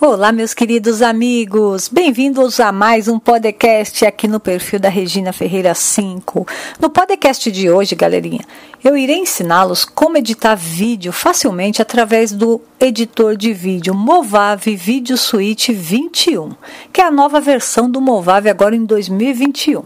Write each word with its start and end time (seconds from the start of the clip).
Olá, 0.00 0.30
meus 0.30 0.54
queridos 0.54 1.02
amigos, 1.02 1.88
bem-vindos 1.88 2.60
a 2.60 2.70
mais 2.70 3.08
um 3.08 3.18
podcast 3.18 4.06
aqui 4.06 4.28
no 4.28 4.38
perfil 4.38 4.78
da 4.78 4.88
Regina 4.88 5.32
Ferreira 5.32 5.74
5. 5.74 6.46
No 6.78 6.88
podcast 6.88 7.50
de 7.50 7.68
hoje, 7.68 7.96
galerinha, 7.96 8.44
eu 8.84 8.96
irei 8.96 9.16
ensiná-los 9.16 9.84
como 9.84 10.16
editar 10.16 10.54
vídeo 10.54 11.12
facilmente 11.12 11.82
através 11.82 12.30
do 12.30 12.60
editor 12.78 13.36
de 13.36 13.52
vídeo 13.52 13.92
Movave 13.92 14.76
Video 14.76 15.16
Suite 15.16 15.72
21, 15.72 16.52
que 16.92 17.00
é 17.00 17.04
a 17.04 17.10
nova 17.10 17.40
versão 17.40 17.90
do 17.90 18.00
Movave 18.00 18.48
agora 18.48 18.76
em 18.76 18.84
2021. 18.84 19.82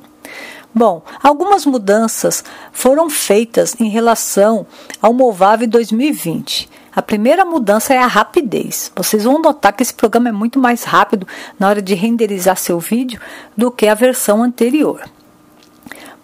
Bom, 0.75 1.03
algumas 1.23 1.65
mudanças 1.65 2.45
foram 2.71 3.09
feitas 3.09 3.75
em 3.81 3.89
relação 3.89 4.67
ao 5.01 5.15
Movave 5.15 5.67
2020. 5.67 6.69
A 6.95 7.01
primeira 7.01 7.45
mudança 7.45 7.95
é 7.95 7.99
a 7.99 8.07
rapidez. 8.07 8.93
Vocês 8.95 9.25
vão 9.25 9.41
notar 9.41 9.73
que 9.73 9.83
esse 9.83 9.95
programa 9.95 10.29
é 10.29 10.33
muito 10.33 10.59
mais 10.59 10.85
rápido 10.85 11.27
na 11.59 11.69
hora 11.69 11.81
de 11.81 11.95
renderizar 11.95 12.57
seu 12.57 12.79
vídeo 12.79 13.19
do 13.57 13.71
que 13.71 13.87
a 13.87 13.95
versão 13.95 14.43
anterior. 14.43 15.01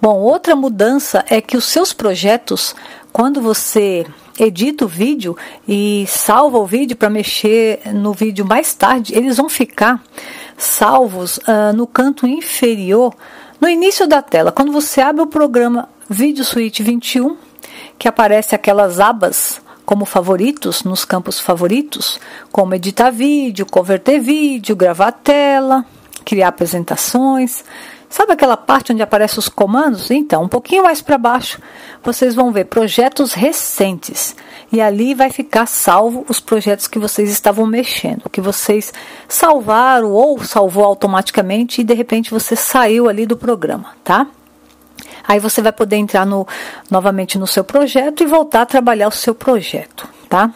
Bom, 0.00 0.16
outra 0.18 0.54
mudança 0.54 1.24
é 1.28 1.40
que 1.40 1.56
os 1.56 1.64
seus 1.64 1.94
projetos, 1.94 2.76
quando 3.10 3.40
você 3.40 4.06
edita 4.38 4.84
o 4.84 4.88
vídeo 4.88 5.36
e 5.66 6.04
salva 6.06 6.58
o 6.58 6.66
vídeo 6.66 6.96
para 6.96 7.10
mexer 7.10 7.80
no 7.92 8.12
vídeo 8.12 8.46
mais 8.46 8.74
tarde, 8.74 9.16
eles 9.16 9.38
vão 9.38 9.48
ficar 9.48 10.02
salvos 10.56 11.38
uh, 11.38 11.74
no 11.74 11.86
canto 11.86 12.26
inferior, 12.26 13.14
no 13.60 13.68
início 13.68 14.06
da 14.06 14.20
tela. 14.20 14.52
Quando 14.52 14.70
você 14.70 15.00
abre 15.00 15.22
o 15.22 15.26
programa 15.26 15.88
Video 16.08 16.44
Suite 16.44 16.82
21, 16.82 17.36
que 17.98 18.06
aparece 18.06 18.54
aquelas 18.54 19.00
abas 19.00 19.60
como 19.88 20.04
favoritos, 20.04 20.84
nos 20.84 21.02
campos 21.02 21.40
favoritos, 21.40 22.20
como 22.52 22.74
editar 22.74 23.08
vídeo, 23.08 23.64
converter 23.64 24.20
vídeo, 24.20 24.76
gravar 24.76 25.12
tela, 25.12 25.82
criar 26.26 26.48
apresentações. 26.48 27.64
Sabe 28.06 28.34
aquela 28.34 28.54
parte 28.54 28.92
onde 28.92 29.00
aparecem 29.00 29.38
os 29.38 29.48
comandos? 29.48 30.10
Então, 30.10 30.42
um 30.42 30.48
pouquinho 30.48 30.82
mais 30.82 31.00
para 31.00 31.16
baixo, 31.16 31.58
vocês 32.04 32.34
vão 32.34 32.52
ver 32.52 32.66
projetos 32.66 33.32
recentes. 33.32 34.36
E 34.70 34.78
ali 34.78 35.14
vai 35.14 35.30
ficar 35.30 35.64
salvo 35.64 36.22
os 36.28 36.38
projetos 36.38 36.86
que 36.86 36.98
vocês 36.98 37.30
estavam 37.30 37.64
mexendo, 37.66 38.28
que 38.28 38.42
vocês 38.42 38.92
salvaram 39.26 40.12
ou 40.12 40.44
salvou 40.44 40.84
automaticamente 40.84 41.80
e 41.80 41.84
de 41.84 41.94
repente 41.94 42.30
você 42.30 42.54
saiu 42.54 43.08
ali 43.08 43.24
do 43.24 43.38
programa, 43.38 43.94
tá? 44.04 44.26
Aí 45.28 45.38
você 45.38 45.60
vai 45.60 45.72
poder 45.72 45.96
entrar 45.96 46.24
no, 46.24 46.48
novamente 46.90 47.38
no 47.38 47.46
seu 47.46 47.62
projeto 47.62 48.22
e 48.22 48.26
voltar 48.26 48.62
a 48.62 48.66
trabalhar 48.66 49.08
o 49.08 49.12
seu 49.12 49.34
projeto, 49.34 50.08
tá? 50.26 50.50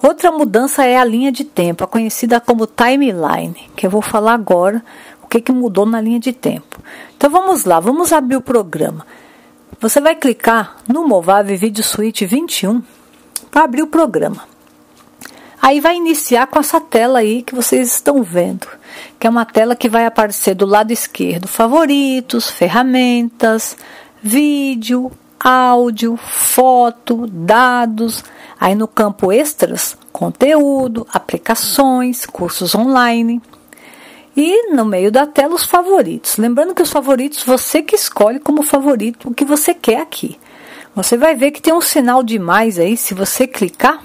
Outra 0.00 0.30
mudança 0.30 0.84
é 0.84 0.96
a 0.96 1.04
linha 1.04 1.32
de 1.32 1.42
tempo, 1.42 1.82
a 1.82 1.88
conhecida 1.88 2.40
como 2.40 2.68
timeline, 2.68 3.68
que 3.74 3.84
eu 3.84 3.90
vou 3.90 4.00
falar 4.00 4.34
agora 4.34 4.84
o 5.20 5.26
que, 5.26 5.40
que 5.40 5.50
mudou 5.50 5.84
na 5.84 6.00
linha 6.00 6.20
de 6.20 6.32
tempo. 6.32 6.80
Então 7.16 7.28
vamos 7.28 7.64
lá, 7.64 7.80
vamos 7.80 8.12
abrir 8.12 8.36
o 8.36 8.40
programa. 8.40 9.04
Você 9.80 10.00
vai 10.00 10.14
clicar 10.14 10.76
no 10.86 11.06
Movave 11.06 11.56
Video 11.56 11.82
Suite 11.82 12.24
21 12.24 12.80
para 13.50 13.64
abrir 13.64 13.82
o 13.82 13.88
programa. 13.88 14.42
Aí 15.60 15.80
vai 15.80 15.96
iniciar 15.96 16.46
com 16.46 16.58
essa 16.58 16.80
tela 16.80 17.18
aí 17.18 17.42
que 17.42 17.54
vocês 17.54 17.92
estão 17.92 18.22
vendo, 18.22 18.66
que 19.18 19.26
é 19.26 19.30
uma 19.30 19.44
tela 19.44 19.74
que 19.74 19.88
vai 19.88 20.06
aparecer 20.06 20.54
do 20.54 20.64
lado 20.64 20.92
esquerdo: 20.92 21.48
favoritos, 21.48 22.50
ferramentas, 22.50 23.76
vídeo, 24.22 25.10
áudio, 25.38 26.16
foto, 26.16 27.26
dados. 27.26 28.24
Aí 28.60 28.74
no 28.74 28.88
campo 28.88 29.30
extras, 29.32 29.96
conteúdo, 30.12 31.06
aplicações, 31.12 32.26
cursos 32.26 32.74
online. 32.74 33.40
E 34.36 34.72
no 34.72 34.84
meio 34.84 35.10
da 35.10 35.26
tela 35.26 35.54
os 35.54 35.64
favoritos. 35.64 36.36
Lembrando 36.36 36.74
que 36.74 36.82
os 36.82 36.90
favoritos 36.90 37.42
você 37.42 37.82
que 37.82 37.96
escolhe 37.96 38.38
como 38.38 38.62
favorito 38.62 39.28
o 39.28 39.34
que 39.34 39.44
você 39.44 39.74
quer 39.74 40.00
aqui. 40.00 40.38
Você 40.94 41.16
vai 41.16 41.34
ver 41.34 41.50
que 41.50 41.62
tem 41.62 41.72
um 41.72 41.80
sinal 41.80 42.22
de 42.22 42.38
mais 42.38 42.78
aí, 42.78 42.96
se 42.96 43.14
você 43.14 43.46
clicar, 43.46 44.02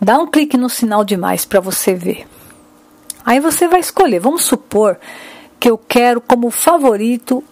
Dá 0.00 0.18
um 0.18 0.26
clique 0.26 0.56
no 0.56 0.70
sinal 0.70 1.04
de 1.04 1.16
mais 1.16 1.44
para 1.44 1.60
você 1.60 1.94
ver. 1.94 2.26
Aí 3.24 3.38
você 3.38 3.68
vai 3.68 3.80
escolher. 3.80 4.18
Vamos 4.18 4.44
supor 4.44 4.98
que 5.58 5.68
eu 5.68 5.76
quero 5.76 6.20
como 6.20 6.50
favorito 6.50 7.44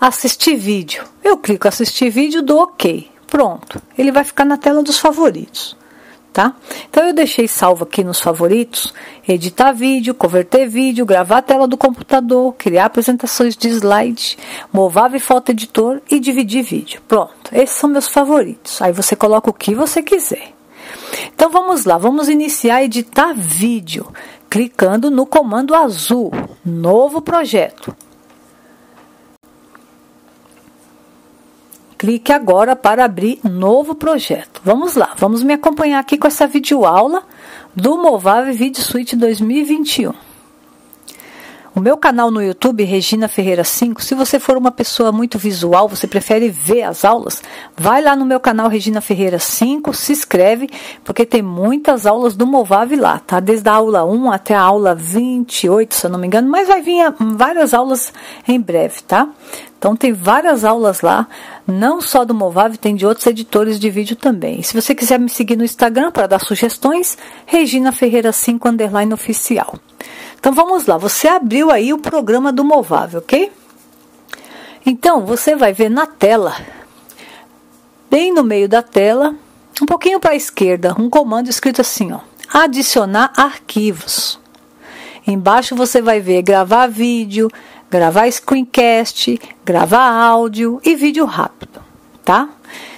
assistir 0.00 0.54
vídeo. 0.54 1.04
Eu 1.22 1.36
clico 1.36 1.66
assistir 1.66 2.10
vídeo, 2.10 2.42
dou 2.42 2.62
OK. 2.62 3.10
Pronto. 3.26 3.82
Ele 3.98 4.12
vai 4.12 4.22
ficar 4.22 4.44
na 4.44 4.56
tela 4.56 4.82
dos 4.82 4.98
favoritos. 4.98 5.76
Tá? 6.32 6.54
Então 6.90 7.06
eu 7.06 7.12
deixei 7.12 7.46
salvo 7.46 7.84
aqui 7.84 8.02
nos 8.02 8.18
favoritos, 8.18 8.92
editar 9.26 9.70
vídeo, 9.70 10.14
converter 10.16 10.68
vídeo, 10.68 11.06
gravar 11.06 11.38
a 11.38 11.42
tela 11.42 11.68
do 11.68 11.76
computador, 11.76 12.52
criar 12.54 12.86
apresentações 12.86 13.56
de 13.56 13.68
slide, 13.68 14.36
Movave 14.72 15.20
foto 15.20 15.50
editor 15.50 16.02
e 16.10 16.18
dividir 16.18 16.64
vídeo. 16.64 17.00
Pronto, 17.06 17.52
esses 17.52 17.76
são 17.76 17.88
meus 17.88 18.08
favoritos. 18.08 18.82
Aí 18.82 18.92
você 18.92 19.14
coloca 19.14 19.48
o 19.48 19.52
que 19.52 19.76
você 19.76 20.02
quiser. 20.02 20.53
Então 21.34 21.50
vamos 21.50 21.84
lá, 21.84 21.98
vamos 21.98 22.28
iniciar 22.28 22.84
editar 22.84 23.34
vídeo, 23.34 24.06
clicando 24.48 25.10
no 25.10 25.26
comando 25.26 25.74
azul, 25.74 26.30
novo 26.64 27.20
projeto. 27.20 27.94
Clique 31.96 32.32
agora 32.32 32.76
para 32.76 33.04
abrir 33.04 33.40
novo 33.42 33.94
projeto. 33.94 34.60
Vamos 34.64 34.94
lá, 34.94 35.14
vamos 35.16 35.42
me 35.42 35.54
acompanhar 35.54 36.00
aqui 36.00 36.18
com 36.18 36.26
essa 36.26 36.46
videoaula 36.46 37.22
do 37.74 37.96
Movave 37.96 38.52
Video 38.52 38.82
Suite 38.82 39.16
2021. 39.16 40.33
O 41.76 41.80
meu 41.80 41.96
canal 41.96 42.30
no 42.30 42.40
YouTube, 42.40 42.84
Regina 42.84 43.26
Ferreira 43.26 43.64
5, 43.64 44.00
se 44.00 44.14
você 44.14 44.38
for 44.38 44.56
uma 44.56 44.70
pessoa 44.70 45.10
muito 45.10 45.40
visual, 45.40 45.88
você 45.88 46.06
prefere 46.06 46.48
ver 46.48 46.84
as 46.84 47.04
aulas, 47.04 47.42
vai 47.76 48.00
lá 48.00 48.14
no 48.14 48.24
meu 48.24 48.38
canal 48.38 48.68
Regina 48.68 49.00
Ferreira 49.00 49.40
5, 49.40 49.92
se 49.92 50.12
inscreve, 50.12 50.70
porque 51.02 51.26
tem 51.26 51.42
muitas 51.42 52.06
aulas 52.06 52.36
do 52.36 52.46
Movave 52.46 52.94
lá, 52.94 53.18
tá? 53.18 53.40
Desde 53.40 53.68
a 53.68 53.72
aula 53.72 54.04
1 54.04 54.30
até 54.30 54.54
a 54.54 54.60
aula 54.60 54.94
28, 54.94 55.96
se 55.96 56.06
eu 56.06 56.10
não 56.10 56.18
me 56.20 56.28
engano, 56.28 56.48
mas 56.48 56.68
vai 56.68 56.80
vir 56.80 57.12
várias 57.18 57.74
aulas 57.74 58.12
em 58.46 58.60
breve, 58.60 59.02
tá? 59.02 59.28
Então 59.76 59.96
tem 59.96 60.12
várias 60.12 60.64
aulas 60.64 61.00
lá, 61.00 61.26
não 61.66 62.00
só 62.00 62.24
do 62.24 62.32
Movave, 62.32 62.78
tem 62.78 62.94
de 62.94 63.04
outros 63.04 63.26
editores 63.26 63.80
de 63.80 63.90
vídeo 63.90 64.14
também. 64.14 64.62
se 64.62 64.80
você 64.80 64.94
quiser 64.94 65.18
me 65.18 65.28
seguir 65.28 65.56
no 65.56 65.64
Instagram 65.64 66.12
para 66.12 66.28
dar 66.28 66.38
sugestões, 66.38 67.18
Regina 67.44 67.90
Ferreira 67.90 68.30
5 68.30 68.68
underline 68.68 69.12
oficial. 69.12 69.74
Então 70.44 70.52
vamos 70.52 70.84
lá, 70.84 70.98
você 70.98 71.26
abriu 71.26 71.70
aí 71.70 71.94
o 71.94 71.98
programa 71.98 72.52
do 72.52 72.62
Movave, 72.62 73.16
ok? 73.16 73.50
Então 74.84 75.24
você 75.24 75.56
vai 75.56 75.72
ver 75.72 75.88
na 75.88 76.06
tela, 76.06 76.54
bem 78.10 78.30
no 78.30 78.44
meio 78.44 78.68
da 78.68 78.82
tela, 78.82 79.34
um 79.80 79.86
pouquinho 79.86 80.20
para 80.20 80.32
a 80.32 80.36
esquerda, 80.36 80.94
um 80.98 81.08
comando 81.08 81.48
escrito 81.48 81.80
assim, 81.80 82.12
ó, 82.12 82.20
adicionar 82.52 83.32
arquivos. 83.34 84.38
Embaixo 85.26 85.74
você 85.74 86.02
vai 86.02 86.20
ver 86.20 86.42
gravar 86.42 86.88
vídeo, 86.88 87.50
gravar 87.90 88.30
screencast, 88.30 89.40
gravar 89.64 90.10
áudio 90.10 90.78
e 90.84 90.94
vídeo 90.94 91.24
rápido, 91.24 91.80
tá? 92.22 92.50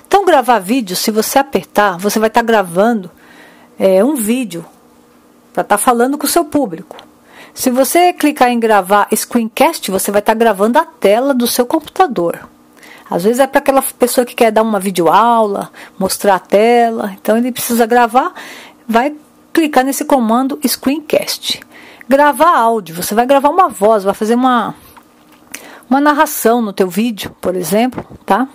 Então 0.04 0.24
gravar 0.24 0.58
vídeo, 0.58 0.96
se 0.96 1.12
você 1.12 1.38
apertar, 1.38 1.96
você 1.96 2.18
vai 2.18 2.26
estar 2.26 2.40
tá 2.40 2.44
gravando 2.44 3.08
é, 3.78 4.04
um 4.04 4.16
vídeo 4.16 4.64
para 5.52 5.62
estar 5.62 5.76
tá 5.76 5.78
falando 5.78 6.18
com 6.18 6.26
o 6.26 6.28
seu 6.28 6.44
público. 6.44 7.05
Se 7.56 7.70
você 7.70 8.12
clicar 8.12 8.50
em 8.50 8.60
gravar 8.60 9.08
screencast, 9.16 9.90
você 9.90 10.10
vai 10.10 10.20
estar 10.20 10.34
tá 10.34 10.38
gravando 10.38 10.78
a 10.78 10.84
tela 10.84 11.32
do 11.32 11.46
seu 11.46 11.64
computador. 11.64 12.46
Às 13.08 13.24
vezes 13.24 13.40
é 13.40 13.46
para 13.46 13.60
aquela 13.60 13.80
pessoa 13.80 14.26
que 14.26 14.34
quer 14.34 14.52
dar 14.52 14.60
uma 14.60 14.78
videoaula, 14.78 15.72
mostrar 15.98 16.34
a 16.34 16.38
tela, 16.38 17.16
então 17.18 17.34
ele 17.34 17.50
precisa 17.50 17.86
gravar, 17.86 18.34
vai 18.86 19.16
clicar 19.54 19.86
nesse 19.86 20.04
comando 20.04 20.60
screencast. 20.68 21.62
Gravar 22.06 22.58
áudio, 22.58 22.94
você 22.94 23.14
vai 23.14 23.24
gravar 23.24 23.48
uma 23.48 23.70
voz, 23.70 24.04
vai 24.04 24.12
fazer 24.12 24.34
uma 24.34 24.74
uma 25.88 26.00
narração 26.00 26.60
no 26.60 26.74
teu 26.74 26.90
vídeo, 26.90 27.34
por 27.40 27.56
exemplo, 27.56 28.04
tá? 28.26 28.46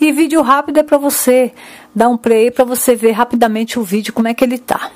E 0.00 0.10
vídeo 0.10 0.40
rápido 0.40 0.78
é 0.78 0.82
para 0.82 0.96
você 0.96 1.52
dar 1.94 2.08
um 2.08 2.16
play 2.16 2.50
para 2.50 2.64
você 2.64 2.96
ver 2.96 3.10
rapidamente 3.10 3.78
o 3.78 3.82
vídeo 3.82 4.14
como 4.14 4.26
é 4.26 4.32
que 4.32 4.42
ele 4.42 4.56
tá. 4.56 4.90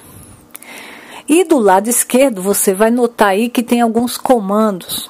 E 1.30 1.44
do 1.44 1.60
lado 1.60 1.88
esquerdo 1.88 2.42
você 2.42 2.74
vai 2.74 2.90
notar 2.90 3.28
aí 3.28 3.48
que 3.48 3.62
tem 3.62 3.80
alguns 3.80 4.18
comandos, 4.18 5.08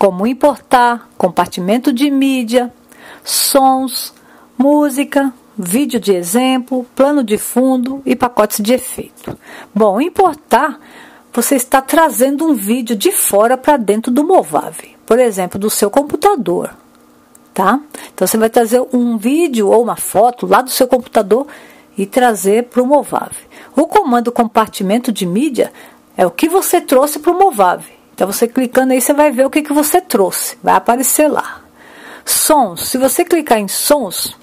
como 0.00 0.26
importar, 0.26 1.08
compartimento 1.16 1.92
de 1.92 2.10
mídia, 2.10 2.74
sons, 3.22 4.12
música, 4.58 5.32
vídeo 5.56 6.00
de 6.00 6.12
exemplo, 6.12 6.84
plano 6.96 7.22
de 7.22 7.38
fundo 7.38 8.02
e 8.04 8.16
pacotes 8.16 8.60
de 8.60 8.74
efeito. 8.74 9.38
Bom, 9.72 10.00
importar, 10.00 10.80
você 11.32 11.54
está 11.54 11.80
trazendo 11.80 12.44
um 12.44 12.52
vídeo 12.52 12.96
de 12.96 13.12
fora 13.12 13.56
para 13.56 13.76
dentro 13.76 14.10
do 14.10 14.24
Movave, 14.24 14.96
por 15.06 15.20
exemplo, 15.20 15.56
do 15.56 15.70
seu 15.70 15.88
computador, 15.88 16.76
tá? 17.54 17.78
Então 18.12 18.26
você 18.26 18.36
vai 18.36 18.50
trazer 18.50 18.84
um 18.92 19.16
vídeo 19.16 19.68
ou 19.68 19.84
uma 19.84 19.94
foto 19.94 20.48
lá 20.48 20.62
do 20.62 20.70
seu 20.70 20.88
computador 20.88 21.46
e 21.96 22.06
trazer 22.06 22.64
para 22.64 22.82
o 22.82 22.86
Movave. 22.86 23.49
O 23.76 23.86
comando 23.86 24.32
compartimento 24.32 25.12
de 25.12 25.24
mídia 25.26 25.72
é 26.16 26.26
o 26.26 26.30
que 26.30 26.48
você 26.48 26.80
trouxe 26.80 27.18
para 27.18 27.32
o 27.32 27.38
Movave. 27.38 27.92
Então 28.14 28.30
você 28.30 28.46
clicando 28.46 28.92
aí, 28.92 29.00
você 29.00 29.14
vai 29.14 29.30
ver 29.30 29.46
o 29.46 29.50
que, 29.50 29.62
que 29.62 29.72
você 29.72 30.00
trouxe. 30.00 30.58
Vai 30.62 30.74
aparecer 30.74 31.28
lá. 31.28 31.62
Sons. 32.24 32.88
Se 32.88 32.98
você 32.98 33.24
clicar 33.24 33.58
em 33.58 33.68
sons, 33.68 34.36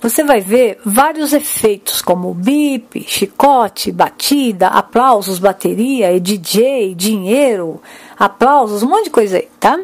você 0.00 0.22
vai 0.22 0.40
ver 0.40 0.78
vários 0.84 1.32
efeitos, 1.32 2.02
como 2.02 2.34
bip, 2.34 3.04
chicote, 3.08 3.90
batida, 3.90 4.68
aplausos, 4.68 5.38
bateria, 5.38 6.20
DJ, 6.20 6.94
dinheiro, 6.94 7.80
aplausos, 8.18 8.82
um 8.82 8.88
monte 8.90 9.04
de 9.04 9.10
coisa 9.10 9.38
aí, 9.38 9.48
tá? 9.58 9.80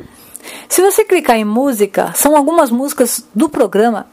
Se 0.69 0.83
você 0.83 1.05
clicar 1.05 1.37
em 1.37 1.45
música, 1.45 2.13
são 2.15 2.37
algumas 2.37 2.71
músicas 2.71 3.27
do 3.35 3.49
programa. 3.49 4.07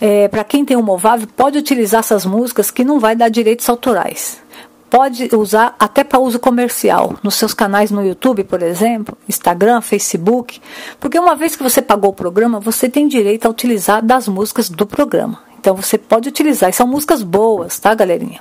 É, 0.00 0.28
para 0.28 0.44
quem 0.44 0.64
tem 0.64 0.76
o 0.76 0.82
Movave, 0.82 1.26
pode 1.26 1.58
utilizar 1.58 2.00
essas 2.00 2.24
músicas 2.24 2.70
que 2.70 2.82
não 2.82 2.98
vai 2.98 3.14
dar 3.14 3.28
direitos 3.28 3.68
autorais. 3.68 4.40
Pode 4.88 5.28
usar 5.36 5.76
até 5.78 6.02
para 6.02 6.18
uso 6.18 6.40
comercial, 6.40 7.14
nos 7.22 7.34
seus 7.34 7.54
canais 7.54 7.90
no 7.90 8.04
YouTube, 8.04 8.42
por 8.44 8.62
exemplo, 8.62 9.16
Instagram, 9.28 9.80
Facebook, 9.80 10.60
porque 10.98 11.18
uma 11.18 11.36
vez 11.36 11.54
que 11.54 11.62
você 11.62 11.80
pagou 11.80 12.10
o 12.10 12.14
programa, 12.14 12.58
você 12.58 12.88
tem 12.88 13.06
direito 13.06 13.46
a 13.46 13.50
utilizar 13.50 14.04
das 14.04 14.26
músicas 14.26 14.68
do 14.68 14.86
programa. 14.86 15.38
Então 15.60 15.76
você 15.76 15.98
pode 15.98 16.28
utilizar, 16.28 16.70
e 16.70 16.72
são 16.72 16.86
músicas 16.86 17.22
boas, 17.22 17.78
tá, 17.78 17.94
galerinha? 17.94 18.40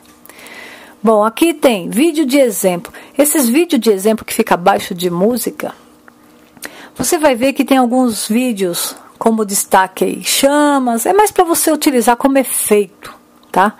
Bom, 1.03 1.23
aqui 1.23 1.53
tem 1.53 1.89
vídeo 1.89 2.25
de 2.25 2.39
exemplo. 2.39 2.91
Esses 3.17 3.47
vídeos 3.47 3.79
de 3.79 3.91
exemplo 3.91 4.25
que 4.25 4.33
fica 4.33 4.55
abaixo 4.55 4.95
de 4.95 5.09
música, 5.09 5.75
você 6.95 7.17
vai 7.17 7.35
ver 7.35 7.53
que 7.53 7.63
tem 7.63 7.77
alguns 7.77 8.27
vídeos 8.27 8.95
como 9.19 9.45
destaque 9.45 10.23
chamas, 10.23 11.05
é 11.05 11.11
mais 11.11 11.29
para 11.29 11.43
você 11.43 11.71
utilizar 11.71 12.15
como 12.15 12.37
efeito, 12.37 13.13
tá? 13.51 13.75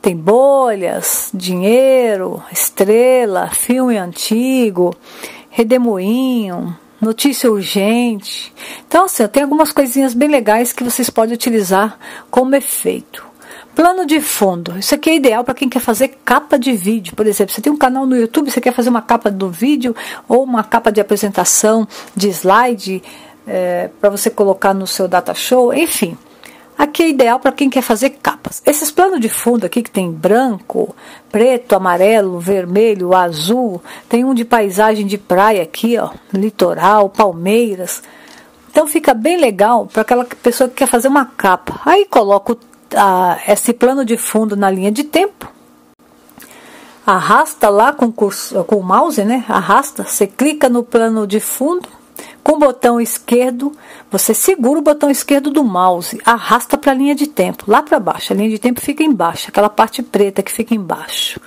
Tem 0.00 0.16
bolhas, 0.16 1.30
dinheiro, 1.34 2.42
estrela, 2.50 3.50
filme 3.50 3.98
antigo, 3.98 4.96
redemoinho, 5.50 6.74
notícia 6.98 7.52
urgente. 7.52 8.52
Então, 8.88 9.04
assim, 9.04 9.26
tem 9.28 9.42
algumas 9.42 9.70
coisinhas 9.70 10.14
bem 10.14 10.30
legais 10.30 10.72
que 10.72 10.82
vocês 10.82 11.10
podem 11.10 11.34
utilizar 11.34 11.98
como 12.30 12.56
efeito. 12.56 13.28
Plano 13.74 14.06
de 14.06 14.20
fundo. 14.20 14.78
Isso 14.78 14.94
aqui 14.94 15.10
é 15.10 15.16
ideal 15.16 15.44
para 15.44 15.54
quem 15.54 15.68
quer 15.68 15.80
fazer 15.80 16.08
capa 16.24 16.58
de 16.58 16.72
vídeo. 16.72 17.14
Por 17.14 17.26
exemplo, 17.26 17.54
você 17.54 17.60
tem 17.60 17.72
um 17.72 17.76
canal 17.76 18.06
no 18.06 18.16
YouTube, 18.16 18.50
você 18.50 18.60
quer 18.60 18.72
fazer 18.72 18.88
uma 18.88 19.02
capa 19.02 19.30
do 19.30 19.48
vídeo 19.50 19.94
ou 20.26 20.42
uma 20.42 20.64
capa 20.64 20.90
de 20.90 21.00
apresentação 21.00 21.86
de 22.16 22.28
slide 22.30 23.02
é, 23.52 23.90
para 24.00 24.08
você 24.08 24.30
colocar 24.30 24.72
no 24.72 24.86
seu 24.86 25.08
data 25.08 25.34
show, 25.34 25.74
enfim. 25.74 26.16
Aqui 26.78 27.02
é 27.02 27.08
ideal 27.08 27.40
para 27.40 27.50
quem 27.50 27.68
quer 27.68 27.82
fazer 27.82 28.10
capas. 28.10 28.62
Esses 28.64 28.92
planos 28.92 29.20
de 29.20 29.28
fundo 29.28 29.66
aqui 29.66 29.82
que 29.82 29.90
tem 29.90 30.10
branco, 30.10 30.94
preto, 31.30 31.74
amarelo, 31.74 32.38
vermelho, 32.38 33.12
azul, 33.12 33.82
tem 34.08 34.24
um 34.24 34.32
de 34.32 34.44
paisagem 34.44 35.04
de 35.04 35.18
praia 35.18 35.62
aqui, 35.62 35.98
ó, 35.98 36.10
litoral, 36.32 37.10
palmeiras. 37.10 38.02
Então 38.70 38.86
fica 38.86 39.12
bem 39.12 39.36
legal 39.36 39.86
para 39.86 40.02
aquela 40.02 40.24
pessoa 40.24 40.70
que 40.70 40.76
quer 40.76 40.86
fazer 40.86 41.08
uma 41.08 41.26
capa. 41.26 41.80
Aí 41.84 42.06
coloco 42.06 42.56
a, 42.94 43.36
esse 43.48 43.72
plano 43.72 44.04
de 44.04 44.16
fundo 44.16 44.56
na 44.56 44.70
linha 44.70 44.92
de 44.92 45.02
tempo. 45.02 45.52
Arrasta 47.04 47.68
lá 47.68 47.92
com, 47.92 48.12
com 48.12 48.76
o 48.76 48.82
mouse, 48.82 49.24
né? 49.24 49.44
Arrasta, 49.48 50.04
você 50.04 50.26
clica 50.26 50.68
no 50.68 50.84
plano 50.84 51.26
de 51.26 51.40
fundo 51.40 51.99
com 52.42 52.52
o 52.52 52.58
botão 52.58 53.00
esquerdo, 53.00 53.72
você 54.10 54.32
segura 54.34 54.78
o 54.78 54.82
botão 54.82 55.10
esquerdo 55.10 55.50
do 55.50 55.62
mouse, 55.62 56.20
arrasta 56.24 56.78
para 56.78 56.92
a 56.92 56.94
linha 56.94 57.14
de 57.14 57.26
tempo, 57.26 57.64
lá 57.66 57.82
para 57.82 58.00
baixo. 58.00 58.32
A 58.32 58.36
linha 58.36 58.50
de 58.50 58.58
tempo 58.58 58.80
fica 58.80 59.02
embaixo, 59.02 59.48
aquela 59.48 59.68
parte 59.68 60.02
preta 60.02 60.42
que 60.42 60.50
fica 60.50 60.74
embaixo. 60.74 61.40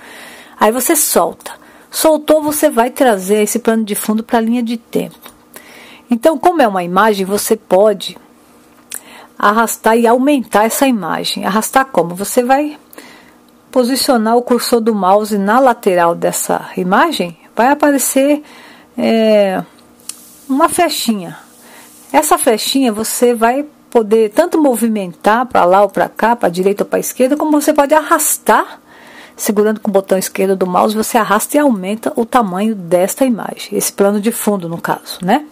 Aí 0.58 0.70
você 0.70 0.94
solta. 0.94 1.52
Soltou, 1.90 2.42
você 2.42 2.68
vai 2.68 2.90
trazer 2.90 3.42
esse 3.42 3.58
plano 3.58 3.84
de 3.84 3.94
fundo 3.94 4.22
para 4.22 4.38
a 4.38 4.42
linha 4.42 4.62
de 4.62 4.76
tempo. 4.76 5.32
Então, 6.10 6.38
como 6.38 6.60
é 6.60 6.68
uma 6.68 6.82
imagem, 6.82 7.24
você 7.24 7.56
pode 7.56 8.16
arrastar 9.38 9.96
e 9.96 10.06
aumentar 10.06 10.64
essa 10.64 10.86
imagem. 10.86 11.44
Arrastar 11.44 11.86
como? 11.86 12.14
Você 12.14 12.42
vai 12.42 12.78
posicionar 13.70 14.36
o 14.36 14.42
cursor 14.42 14.80
do 14.80 14.94
mouse 14.94 15.36
na 15.36 15.58
lateral 15.58 16.14
dessa 16.14 16.70
imagem, 16.76 17.36
vai 17.56 17.68
aparecer 17.68 18.42
é, 18.96 19.62
uma 20.48 20.68
flechinha. 20.68 21.38
Essa 22.12 22.38
flechinha 22.38 22.92
você 22.92 23.34
vai 23.34 23.66
poder 23.90 24.30
tanto 24.30 24.60
movimentar 24.60 25.46
para 25.46 25.64
lá 25.64 25.82
ou 25.82 25.88
para 25.88 26.08
cá, 26.08 26.34
para 26.34 26.48
direita 26.48 26.82
ou 26.82 26.88
para 26.88 26.98
esquerda, 26.98 27.36
como 27.36 27.60
você 27.60 27.72
pode 27.72 27.94
arrastar, 27.94 28.80
segurando 29.36 29.80
com 29.80 29.88
o 29.88 29.92
botão 29.92 30.18
esquerdo 30.18 30.56
do 30.56 30.66
mouse, 30.66 30.96
você 30.96 31.16
arrasta 31.16 31.56
e 31.56 31.60
aumenta 31.60 32.12
o 32.16 32.26
tamanho 32.26 32.74
desta 32.74 33.24
imagem, 33.24 33.68
esse 33.72 33.92
plano 33.92 34.20
de 34.20 34.32
fundo 34.32 34.68
no 34.68 34.80
caso, 34.80 35.18
né? 35.22 35.46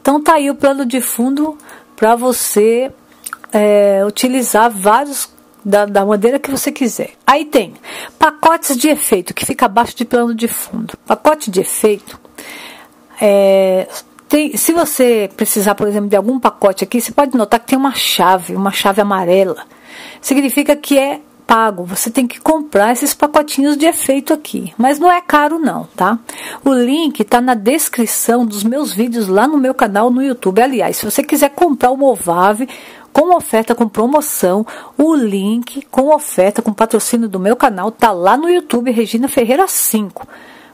Então 0.00 0.22
tá 0.22 0.34
aí 0.34 0.50
o 0.50 0.54
plano 0.54 0.84
de 0.84 1.00
fundo 1.00 1.56
para 1.96 2.14
você 2.14 2.92
é, 3.52 4.02
utilizar 4.06 4.70
vários 4.70 5.30
da, 5.64 5.84
da 5.86 6.04
maneira 6.04 6.38
que 6.38 6.50
você 6.50 6.70
quiser. 6.70 7.12
Aí 7.26 7.44
tem 7.44 7.74
pacotes 8.18 8.76
de 8.76 8.88
efeito 8.88 9.34
que 9.34 9.44
fica 9.44 9.66
abaixo 9.66 9.96
de 9.96 10.04
plano 10.04 10.34
de 10.34 10.48
fundo. 10.48 10.96
Pacote 11.06 11.50
de 11.50 11.60
efeito 11.60 12.20
é, 13.20 13.88
tem, 14.28 14.56
se 14.56 14.72
você 14.72 15.30
precisar, 15.36 15.74
por 15.74 15.88
exemplo, 15.88 16.08
de 16.08 16.16
algum 16.16 16.38
pacote 16.38 16.84
aqui, 16.84 17.00
você 17.00 17.12
pode 17.12 17.36
notar 17.36 17.60
que 17.60 17.66
tem 17.66 17.78
uma 17.78 17.94
chave, 17.94 18.54
uma 18.54 18.70
chave 18.70 19.00
amarela. 19.00 19.64
Significa 20.20 20.76
que 20.76 20.98
é 20.98 21.20
pago. 21.48 21.82
Você 21.84 22.10
tem 22.10 22.26
que 22.26 22.38
comprar 22.38 22.92
esses 22.92 23.14
pacotinhos 23.14 23.74
de 23.78 23.86
efeito 23.86 24.34
aqui. 24.34 24.74
Mas 24.76 24.98
não 24.98 25.10
é 25.10 25.18
caro 25.22 25.58
não, 25.58 25.88
tá? 25.96 26.18
O 26.62 26.74
link 26.74 27.20
está 27.20 27.40
na 27.40 27.54
descrição 27.54 28.44
dos 28.44 28.62
meus 28.62 28.92
vídeos 28.92 29.28
lá 29.28 29.48
no 29.48 29.56
meu 29.56 29.72
canal 29.72 30.10
no 30.10 30.22
YouTube. 30.22 30.60
Aliás, 30.60 30.98
se 30.98 31.06
você 31.06 31.22
quiser 31.22 31.48
comprar 31.48 31.90
o 31.90 31.96
Movave 31.96 32.68
com 33.14 33.34
oferta 33.34 33.74
com 33.74 33.88
promoção, 33.88 34.66
o 34.98 35.14
link 35.14 35.86
com 35.90 36.14
oferta 36.14 36.60
com 36.60 36.72
patrocínio 36.72 37.28
do 37.28 37.40
meu 37.40 37.56
canal 37.56 37.90
tá 37.90 38.12
lá 38.12 38.36
no 38.36 38.50
YouTube 38.50 38.90
Regina 38.90 39.26
Ferreira 39.26 39.66
5. 39.66 40.28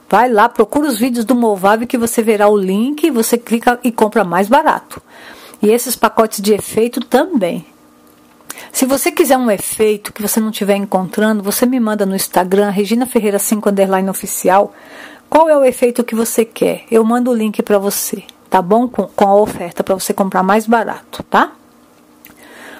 Vai 0.08 0.30
lá, 0.30 0.48
procura 0.48 0.88
os 0.88 0.98
vídeos 0.98 1.24
do 1.24 1.34
Movave 1.34 1.86
que 1.86 1.98
você 1.98 2.22
verá 2.22 2.48
o 2.48 2.56
link, 2.56 3.10
você 3.10 3.38
clica 3.38 3.78
e 3.82 3.90
compra 3.90 4.22
mais 4.24 4.48
barato. 4.48 5.02
E 5.62 5.70
esses 5.70 5.96
pacotes 5.96 6.40
de 6.40 6.52
efeito 6.52 7.00
também. 7.00 7.66
Se 8.72 8.86
você 8.86 9.10
quiser 9.10 9.36
um 9.36 9.50
efeito 9.50 10.12
que 10.12 10.22
você 10.22 10.40
não 10.40 10.50
estiver 10.50 10.76
encontrando, 10.76 11.42
você 11.42 11.66
me 11.66 11.80
manda 11.80 12.04
no 12.04 12.14
Instagram, 12.14 12.70
Regina 12.70 13.06
Ferreira 13.06 13.38
5 13.38 13.68
underline 13.70 14.08
oficial. 14.08 14.74
Qual 15.28 15.48
é 15.48 15.56
o 15.56 15.64
efeito 15.64 16.04
que 16.04 16.14
você 16.14 16.44
quer? 16.44 16.84
Eu 16.90 17.04
mando 17.04 17.30
o 17.30 17.34
link 17.34 17.62
para 17.62 17.78
você, 17.78 18.22
tá 18.48 18.60
bom? 18.60 18.86
Com, 18.86 19.06
com 19.06 19.28
a 19.28 19.34
oferta 19.34 19.82
para 19.82 19.94
você 19.94 20.12
comprar 20.12 20.42
mais 20.42 20.66
barato, 20.66 21.22
tá? 21.24 21.52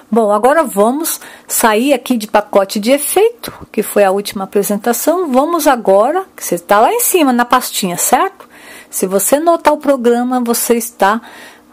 Bom, 0.09 0.31
agora 0.31 0.63
vamos 0.63 1.19
sair 1.47 1.93
aqui 1.93 2.15
de 2.15 2.27
pacote 2.27 2.79
de 2.79 2.91
efeito, 2.91 3.51
que 3.71 3.81
foi 3.81 4.03
a 4.03 4.11
última 4.11 4.43
apresentação. 4.43 5.31
Vamos 5.31 5.65
agora, 5.67 6.25
que 6.35 6.43
você 6.43 6.55
está 6.55 6.79
lá 6.79 6.93
em 6.93 6.99
cima 6.99 7.33
na 7.33 7.43
pastinha, 7.43 7.97
certo? 7.97 8.47
Se 8.89 9.07
você 9.07 9.39
notar 9.39 9.73
o 9.73 9.77
programa, 9.77 10.39
você 10.39 10.75
está 10.75 11.21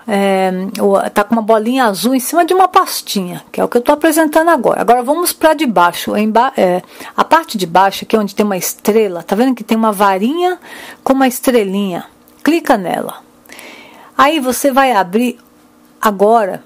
é, 0.09 0.51
tá 1.13 1.23
com 1.25 1.35
uma 1.35 1.43
bolinha 1.43 1.85
azul 1.85 2.15
em 2.15 2.21
cima 2.21 2.45
de 2.45 2.55
uma 2.55 2.67
pastinha, 2.67 3.45
que 3.53 3.61
é 3.61 3.65
o 3.65 3.69
que 3.69 3.77
eu 3.77 3.81
estou 3.81 3.93
apresentando 3.93 4.49
agora. 4.49 4.81
Agora 4.81 5.03
vamos 5.03 5.33
para 5.33 5.55
de 5.55 5.67
baixo. 5.67 6.13
É, 6.57 6.83
a 7.17 7.25
parte 7.25 7.59
de 7.59 7.67
baixo, 7.67 8.05
aqui 8.05 8.17
onde 8.17 8.35
tem 8.35 8.45
uma 8.45 8.57
estrela, 8.57 9.23
tá 9.23 9.37
vendo 9.37 9.55
que 9.55 9.63
tem 9.63 9.77
uma 9.77 9.93
varinha 9.93 10.59
com 11.05 11.13
uma 11.13 11.29
estrelinha? 11.29 12.07
Clica 12.43 12.77
nela. 12.77 13.21
Aí 14.17 14.41
você 14.41 14.73
vai 14.73 14.93
abrir 14.93 15.39
agora 16.01 16.65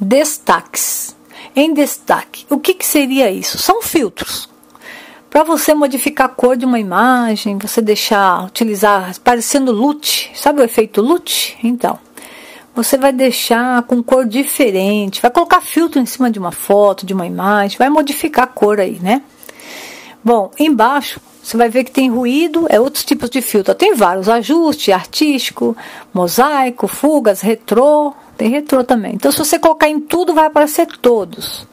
destaques. 0.00 1.16
Em 1.54 1.74
destaque, 1.74 2.46
o 2.48 2.58
que, 2.58 2.74
que 2.74 2.86
seria 2.86 3.30
isso? 3.30 3.58
São 3.58 3.82
filtros. 3.82 4.48
Para 5.28 5.44
você 5.44 5.74
modificar 5.74 6.26
a 6.26 6.30
cor 6.30 6.56
de 6.56 6.64
uma 6.64 6.78
imagem, 6.78 7.58
você 7.58 7.80
deixar, 7.80 8.46
utilizar, 8.46 9.18
parecendo 9.20 9.70
LUT, 9.70 10.30
sabe 10.34 10.60
o 10.60 10.64
efeito 10.64 11.00
LUT? 11.00 11.56
Então, 11.62 11.98
você 12.74 12.96
vai 12.96 13.12
deixar 13.12 13.82
com 13.84 14.02
cor 14.02 14.26
diferente, 14.26 15.20
vai 15.20 15.30
colocar 15.30 15.60
filtro 15.60 16.00
em 16.00 16.06
cima 16.06 16.30
de 16.30 16.38
uma 16.38 16.50
foto, 16.50 17.06
de 17.06 17.14
uma 17.14 17.26
imagem, 17.26 17.78
vai 17.78 17.88
modificar 17.88 18.44
a 18.44 18.48
cor 18.48 18.80
aí, 18.80 18.98
né? 19.00 19.22
Bom, 20.22 20.50
embaixo 20.58 21.20
você 21.42 21.56
vai 21.56 21.68
ver 21.68 21.84
que 21.84 21.90
tem 21.90 22.10
ruído, 22.10 22.66
é 22.68 22.78
outros 22.78 23.04
tipos 23.04 23.30
de 23.30 23.40
filtro. 23.40 23.74
Tem 23.74 23.94
vários, 23.94 24.28
ajuste, 24.28 24.92
artístico, 24.92 25.76
mosaico, 26.12 26.86
fugas, 26.86 27.40
retrô, 27.40 28.12
tem 28.36 28.50
retrô 28.50 28.84
também. 28.84 29.14
Então, 29.14 29.32
se 29.32 29.38
você 29.38 29.58
colocar 29.58 29.88
em 29.88 29.98
tudo, 30.00 30.34
vai 30.34 30.46
aparecer 30.46 30.86
todos. 30.86 31.66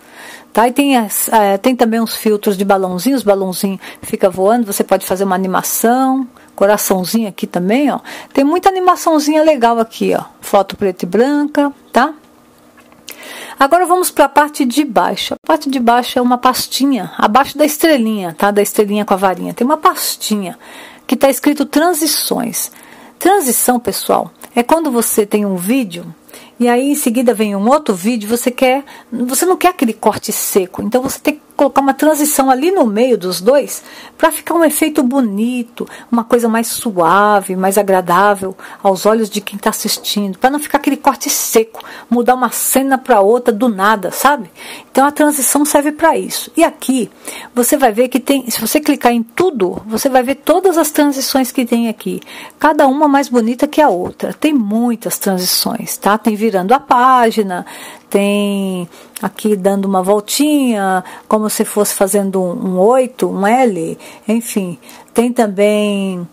Tá? 0.53 0.67
E 0.67 0.71
tem, 0.71 0.97
as, 0.97 1.29
é, 1.29 1.57
tem 1.57 1.75
também 1.75 1.99
uns 1.99 2.15
filtros 2.15 2.57
de 2.57 2.65
balãozinho, 2.65 3.15
os 3.15 3.23
balãozinhos 3.23 3.79
fica 4.01 4.29
voando, 4.29 4.65
você 4.65 4.83
pode 4.83 5.05
fazer 5.05 5.25
uma 5.25 5.35
animação, 5.35 6.27
coraçãozinho 6.55 7.27
aqui 7.27 7.45
também, 7.45 7.91
ó. 7.91 7.99
Tem 8.33 8.43
muita 8.43 8.69
animaçãozinha 8.69 9.43
legal 9.43 9.79
aqui, 9.79 10.15
ó. 10.17 10.23
Foto 10.41 10.75
preta 10.75 11.05
e 11.05 11.07
branca, 11.07 11.71
tá? 11.91 12.13
Agora 13.59 13.87
vamos 13.87 14.11
para 14.11 14.25
a 14.25 14.29
parte 14.29 14.63
de 14.65 14.85
baixo. 14.85 15.33
A 15.33 15.47
parte 15.47 15.69
de 15.69 15.79
baixo 15.79 16.19
é 16.19 16.21
uma 16.21 16.37
pastinha, 16.37 17.11
abaixo 17.17 17.57
da 17.57 17.65
estrelinha, 17.65 18.35
tá? 18.37 18.51
Da 18.51 18.61
estrelinha 18.61 19.03
com 19.03 19.15
a 19.15 19.17
varinha. 19.17 19.53
Tem 19.53 19.65
uma 19.65 19.77
pastinha 19.77 20.57
que 21.07 21.15
está 21.15 21.27
escrito 21.29 21.65
transições. 21.65 22.71
Transição, 23.17 23.79
pessoal, 23.79 24.31
é 24.55 24.61
quando 24.61 24.91
você 24.91 25.25
tem 25.25 25.43
um 25.43 25.55
vídeo 25.55 26.05
e 26.59 26.67
aí 26.67 26.91
em 26.91 26.95
seguida 26.95 27.33
vem 27.33 27.55
um 27.55 27.67
outro 27.67 27.95
vídeo, 27.95 28.29
você 28.29 28.51
quer, 28.51 28.83
você 29.11 29.45
não 29.45 29.57
quer 29.57 29.69
aquele 29.69 29.93
corte 29.93 30.31
seco, 30.31 30.83
então 30.83 31.01
você 31.01 31.19
tem 31.19 31.35
que 31.35 31.41
colocar 31.57 31.81
uma 31.81 31.93
transição 31.93 32.51
ali 32.51 32.71
no 32.71 32.85
meio 32.85 33.17
dos 33.17 33.41
dois 33.41 33.83
para 34.15 34.31
ficar 34.31 34.53
um 34.53 34.63
efeito 34.63 35.01
bonito, 35.01 35.87
uma 36.11 36.23
coisa 36.23 36.47
mais 36.47 36.67
suave, 36.67 37.55
mais 37.55 37.77
agradável 37.77 38.55
aos 38.81 39.05
olhos 39.05 39.29
de 39.29 39.41
quem 39.41 39.57
está 39.57 39.71
assistindo, 39.71 40.37
para 40.37 40.51
não 40.51 40.59
ficar 40.59 40.77
aquele 40.77 40.97
corte 40.97 41.29
seco, 41.29 41.83
mudar 42.09 42.35
uma 42.35 42.51
cena 42.51 42.97
para 42.97 43.21
outra 43.21 43.51
do 43.51 43.67
nada, 43.67 44.11
sabe? 44.11 44.49
Então 44.91 45.05
a 45.05 45.11
transição 45.11 45.65
serve 45.65 45.91
para 45.91 46.15
isso. 46.15 46.51
E 46.55 46.63
aqui 46.63 47.09
você 47.53 47.75
vai 47.75 47.91
ver 47.91 48.07
que 48.07 48.19
tem, 48.19 48.49
se 48.49 48.61
você 48.61 48.79
clicar 48.79 49.11
em 49.11 49.23
tudo, 49.23 49.81
você 49.87 50.07
vai 50.09 50.21
ver 50.21 50.35
todas 50.35 50.77
as 50.77 50.91
transições 50.91 51.51
que 51.51 51.65
tem 51.65 51.89
aqui, 51.89 52.21
cada 52.59 52.87
uma 52.87 53.07
mais 53.07 53.29
bonita 53.29 53.67
que 53.67 53.81
a 53.81 53.89
outra. 53.89 54.31
Tem 54.31 54.53
muitas 54.53 55.17
transições, 55.17 55.97
tá? 55.97 56.17
Tem 56.17 56.35
virando 56.35 56.73
a 56.73 56.79
página, 56.79 57.65
tem 58.09 58.87
aqui 59.21 59.55
dando 59.55 59.85
uma 59.85 60.01
voltinha, 60.01 61.03
como 61.27 61.49
se 61.49 61.65
fosse 61.65 61.93
fazendo 61.93 62.41
um, 62.41 62.77
oito, 62.79 63.29
um 63.29 63.45
L, 63.45 63.97
enfim. 64.27 64.77
Tem 65.13 65.31
também 65.31 66.27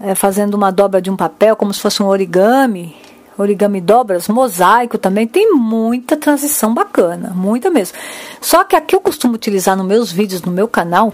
é, 0.00 0.14
fazendo 0.14 0.54
uma 0.54 0.70
dobra 0.70 1.00
de 1.00 1.10
um 1.10 1.16
papel, 1.16 1.56
como 1.56 1.72
se 1.72 1.80
fosse 1.80 2.02
um 2.02 2.06
origami, 2.06 2.96
origami 3.38 3.80
dobras, 3.80 4.28
mosaico 4.28 4.96
também, 4.98 5.26
tem 5.26 5.52
muita 5.52 6.16
transição 6.16 6.72
bacana, 6.72 7.32
muita 7.34 7.70
mesmo. 7.70 7.96
Só 8.40 8.64
que 8.64 8.76
aqui 8.76 8.94
eu 8.94 9.00
costumo 9.00 9.34
utilizar 9.34 9.76
nos 9.76 9.86
meus 9.86 10.12
vídeos, 10.12 10.42
no 10.42 10.52
meu 10.52 10.68
canal, 10.68 11.12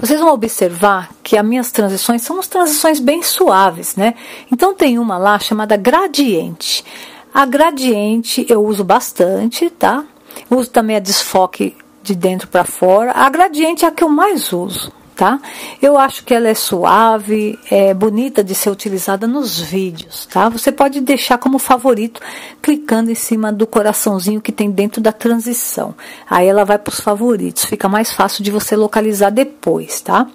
vocês 0.00 0.20
vão 0.20 0.32
observar 0.32 1.10
que 1.22 1.36
as 1.36 1.44
minhas 1.44 1.70
transições 1.70 2.22
são 2.22 2.36
umas 2.36 2.48
transições 2.48 3.00
bem 3.00 3.22
suaves, 3.22 3.96
né? 3.96 4.14
Então 4.50 4.74
tem 4.74 4.98
uma 4.98 5.18
lá 5.18 5.38
chamada 5.38 5.76
gradiente. 5.76 6.84
A 7.32 7.44
gradiente 7.46 8.46
eu 8.48 8.64
uso 8.64 8.82
bastante, 8.82 9.70
tá? 9.70 10.04
Uso 10.50 10.70
também 10.70 10.96
a 10.96 11.00
desfoque 11.00 11.76
de 12.02 12.14
dentro 12.14 12.48
para 12.48 12.64
fora. 12.64 13.12
A 13.12 13.28
gradiente 13.28 13.84
é 13.84 13.88
a 13.88 13.90
que 13.90 14.02
eu 14.02 14.08
mais 14.08 14.52
uso, 14.52 14.92
tá? 15.18 15.40
Eu 15.82 15.98
acho 15.98 16.22
que 16.22 16.32
ela 16.32 16.46
é 16.46 16.54
suave, 16.54 17.58
é 17.68 17.92
bonita 17.92 18.44
de 18.44 18.54
ser 18.54 18.70
utilizada 18.70 19.26
nos 19.26 19.58
vídeos, 19.58 20.26
tá? 20.26 20.48
Você 20.48 20.70
pode 20.70 21.00
deixar 21.00 21.38
como 21.38 21.58
favorito 21.58 22.20
clicando 22.62 23.10
em 23.10 23.16
cima 23.16 23.52
do 23.52 23.66
coraçãozinho 23.66 24.40
que 24.40 24.52
tem 24.52 24.70
dentro 24.70 25.00
da 25.00 25.10
transição. 25.10 25.92
Aí 26.30 26.46
ela 26.46 26.64
vai 26.64 26.78
para 26.78 26.92
os 26.92 27.00
favoritos, 27.00 27.64
fica 27.64 27.88
mais 27.88 28.12
fácil 28.12 28.44
de 28.44 28.52
você 28.52 28.76
localizar 28.76 29.30
depois, 29.30 30.00
tá? 30.00 30.28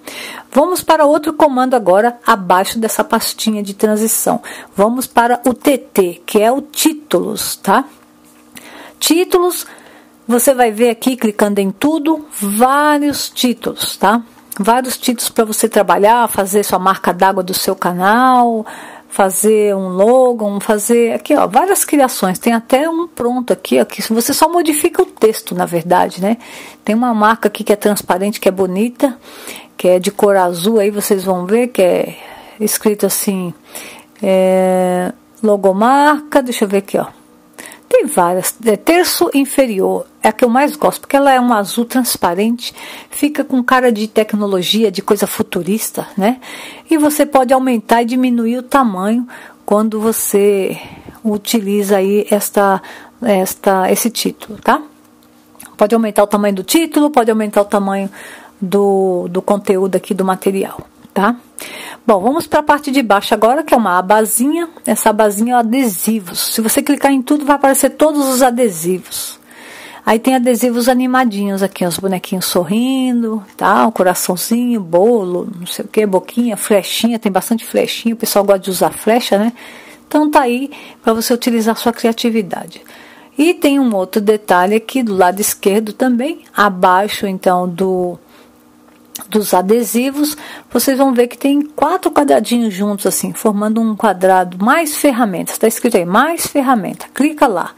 Vamos 0.52 0.82
para 0.82 1.06
outro 1.06 1.32
comando 1.32 1.72
agora 1.72 2.18
abaixo 2.26 2.78
dessa 2.78 3.02
pastinha 3.02 3.62
de 3.62 3.72
transição. 3.72 4.42
Vamos 4.76 5.06
para 5.06 5.40
o 5.46 5.54
TT, 5.54 6.20
que 6.26 6.42
é 6.42 6.52
o 6.52 6.60
títulos, 6.60 7.56
tá? 7.56 7.86
Títulos, 9.00 9.66
você 10.28 10.52
vai 10.52 10.70
ver 10.70 10.90
aqui 10.90 11.16
clicando 11.16 11.58
em 11.58 11.70
tudo, 11.70 12.26
vários 12.38 13.30
títulos, 13.30 13.96
tá? 13.96 14.22
Vários 14.58 14.96
títulos 14.96 15.28
para 15.28 15.44
você 15.44 15.68
trabalhar, 15.68 16.28
fazer 16.28 16.62
sua 16.62 16.78
marca 16.78 17.12
d'água 17.12 17.42
do 17.42 17.54
seu 17.54 17.74
canal, 17.74 18.64
fazer 19.08 19.74
um 19.76 19.88
logo, 19.88 20.58
fazer 20.60 21.12
aqui, 21.12 21.34
ó, 21.36 21.46
várias 21.46 21.84
criações. 21.84 22.38
Tem 22.38 22.52
até 22.52 22.88
um 22.88 23.06
pronto 23.06 23.52
aqui, 23.52 23.80
ó, 23.80 23.84
que 23.84 24.02
você 24.12 24.34
só 24.34 24.48
modifica 24.48 25.02
o 25.02 25.06
texto, 25.06 25.54
na 25.54 25.66
verdade, 25.66 26.20
né? 26.20 26.36
Tem 26.84 26.94
uma 26.94 27.14
marca 27.14 27.48
aqui 27.48 27.62
que 27.62 27.72
é 27.72 27.76
transparente, 27.76 28.40
que 28.40 28.48
é 28.48 28.52
bonita, 28.52 29.16
que 29.76 29.88
é 29.88 29.98
de 29.98 30.10
cor 30.10 30.36
azul, 30.36 30.78
aí 30.78 30.90
vocês 30.90 31.24
vão 31.24 31.46
ver 31.46 31.68
que 31.68 31.82
é 31.82 32.16
escrito 32.60 33.06
assim, 33.06 33.54
é, 34.22 35.12
logomarca, 35.42 36.42
deixa 36.42 36.64
eu 36.64 36.68
ver 36.68 36.78
aqui, 36.78 36.98
ó. 36.98 37.06
Tem 37.94 38.06
várias. 38.06 38.52
Terço 38.84 39.30
inferior 39.32 40.04
é 40.20 40.26
a 40.26 40.32
que 40.32 40.44
eu 40.44 40.48
mais 40.48 40.74
gosto, 40.74 41.02
porque 41.02 41.14
ela 41.14 41.32
é 41.32 41.40
um 41.40 41.52
azul 41.52 41.84
transparente, 41.84 42.74
fica 43.08 43.44
com 43.44 43.62
cara 43.62 43.92
de 43.92 44.08
tecnologia, 44.08 44.90
de 44.90 45.00
coisa 45.00 45.28
futurista, 45.28 46.04
né? 46.16 46.40
E 46.90 46.98
você 46.98 47.24
pode 47.24 47.54
aumentar 47.54 48.02
e 48.02 48.06
diminuir 48.06 48.58
o 48.58 48.64
tamanho 48.64 49.28
quando 49.64 50.00
você 50.00 50.76
utiliza 51.22 51.98
aí 51.98 52.26
esta, 52.32 52.82
esta, 53.22 53.88
esse 53.88 54.10
título, 54.10 54.58
tá? 54.58 54.82
Pode 55.76 55.94
aumentar 55.94 56.24
o 56.24 56.26
tamanho 56.26 56.56
do 56.56 56.64
título, 56.64 57.10
pode 57.10 57.30
aumentar 57.30 57.60
o 57.60 57.64
tamanho 57.64 58.10
do, 58.60 59.28
do 59.28 59.40
conteúdo 59.40 59.94
aqui 59.94 60.12
do 60.12 60.24
material 60.24 60.84
tá? 61.14 61.36
Bom, 62.06 62.20
vamos 62.20 62.46
para 62.46 62.60
a 62.60 62.62
parte 62.62 62.90
de 62.90 63.02
baixo 63.02 63.32
agora, 63.32 63.62
que 63.62 63.72
é 63.72 63.76
uma 63.76 63.98
abazinha. 63.98 64.68
Essa 64.86 65.10
abazinha 65.10 65.54
é 65.54 65.58
adesivos. 65.58 66.52
Se 66.54 66.60
você 66.60 66.82
clicar 66.82 67.12
em 67.12 67.22
tudo, 67.22 67.44
vai 67.44 67.56
aparecer 67.56 67.90
todos 67.90 68.28
os 68.28 68.42
adesivos. 68.42 69.40
Aí 70.06 70.18
tem 70.18 70.34
adesivos 70.34 70.86
animadinhos 70.86 71.62
aqui, 71.62 71.82
os 71.86 71.98
bonequinhos 71.98 72.44
sorrindo, 72.44 73.42
tá? 73.56 73.90
Coraçãozinho, 73.90 74.78
bolo, 74.82 75.48
não 75.58 75.66
sei 75.66 75.82
o 75.82 75.88
que, 75.88 76.04
boquinha, 76.04 76.58
flechinha, 76.58 77.18
tem 77.18 77.32
bastante 77.32 77.64
flechinha, 77.64 78.14
o 78.14 78.18
pessoal 78.18 78.44
gosta 78.44 78.60
de 78.60 78.70
usar 78.70 78.90
flecha, 78.90 79.38
né? 79.38 79.54
Então 80.06 80.30
tá 80.30 80.42
aí 80.42 80.70
para 81.02 81.14
você 81.14 81.32
utilizar 81.32 81.74
sua 81.78 81.90
criatividade. 81.90 82.82
E 83.36 83.54
tem 83.54 83.80
um 83.80 83.94
outro 83.94 84.20
detalhe 84.20 84.74
aqui 84.74 85.02
do 85.02 85.16
lado 85.16 85.40
esquerdo 85.40 85.94
também, 85.94 86.44
abaixo 86.54 87.26
então 87.26 87.66
do 87.66 88.18
dos 89.28 89.54
adesivos, 89.54 90.36
vocês 90.70 90.98
vão 90.98 91.14
ver 91.14 91.28
que 91.28 91.38
tem 91.38 91.62
quatro 91.62 92.10
quadradinhos 92.10 92.74
juntos 92.74 93.06
assim, 93.06 93.32
formando 93.32 93.80
um 93.80 93.94
quadrado, 93.94 94.62
mais 94.62 94.96
ferramentas. 94.96 95.54
Está 95.54 95.68
escrito 95.68 95.96
aí, 95.96 96.04
mais 96.04 96.46
ferramenta. 96.46 97.06
Clica 97.14 97.46
lá. 97.46 97.72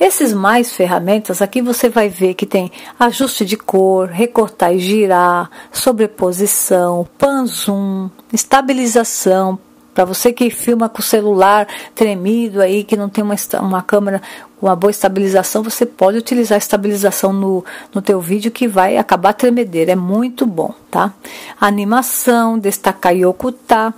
Esses 0.00 0.32
mais 0.32 0.72
ferramentas, 0.72 1.42
aqui 1.42 1.60
você 1.60 1.88
vai 1.88 2.08
ver 2.08 2.34
que 2.34 2.46
tem 2.46 2.70
ajuste 3.00 3.44
de 3.44 3.56
cor, 3.56 4.08
recortar 4.08 4.72
e 4.72 4.78
girar, 4.78 5.50
sobreposição, 5.72 7.06
pan 7.18 7.44
zoom, 7.46 8.08
estabilização, 8.32 9.58
para 9.98 10.04
você 10.04 10.32
que 10.32 10.48
filma 10.48 10.88
com 10.88 11.00
o 11.00 11.02
celular 11.02 11.66
tremido 11.92 12.62
aí, 12.62 12.84
que 12.84 12.96
não 12.96 13.08
tem 13.08 13.24
uma, 13.24 13.34
uma 13.60 13.82
câmera 13.82 14.22
com 14.56 14.66
uma 14.68 14.76
boa 14.76 14.92
estabilização, 14.92 15.60
você 15.60 15.84
pode 15.84 16.16
utilizar 16.16 16.54
a 16.54 16.58
estabilização 16.58 17.32
no, 17.32 17.64
no 17.92 18.00
teu 18.00 18.20
vídeo 18.20 18.52
que 18.52 18.68
vai 18.68 18.96
acabar 18.96 19.32
tremedeira. 19.32 19.90
É 19.90 19.96
muito 19.96 20.46
bom, 20.46 20.72
tá? 20.88 21.12
Animação, 21.60 22.60
destacar 22.60 23.16
e 23.16 23.26
ocultar. 23.26 23.92